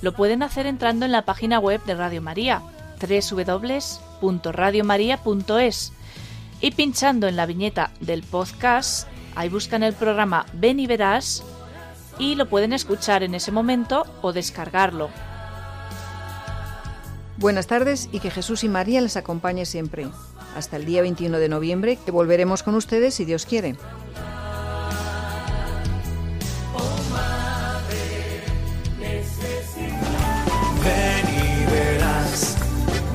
[0.00, 2.62] lo pueden hacer entrando en la página web de Radio María,
[2.98, 5.92] www.radiomaria.es,
[6.62, 9.06] y pinchando en la viñeta del podcast,
[9.36, 11.44] ahí buscan el programa Ven y Verás
[12.18, 15.10] y lo pueden escuchar en ese momento o descargarlo.
[17.40, 20.06] Buenas tardes y que Jesús y María les acompañe siempre.
[20.54, 23.76] Hasta el día 21 de noviembre, que volveremos con ustedes si Dios quiere.
[30.84, 32.58] Ven y verás,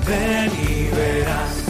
[0.07, 1.63] ven y verás.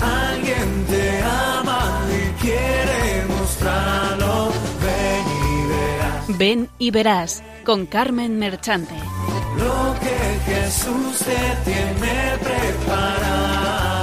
[0.00, 4.52] Alguien te ama y quiere mostrarlo.
[4.82, 8.96] Ven y verás Ven y verás con Carmen Merchante.
[9.56, 13.99] lo que Jesús te tiene preparado.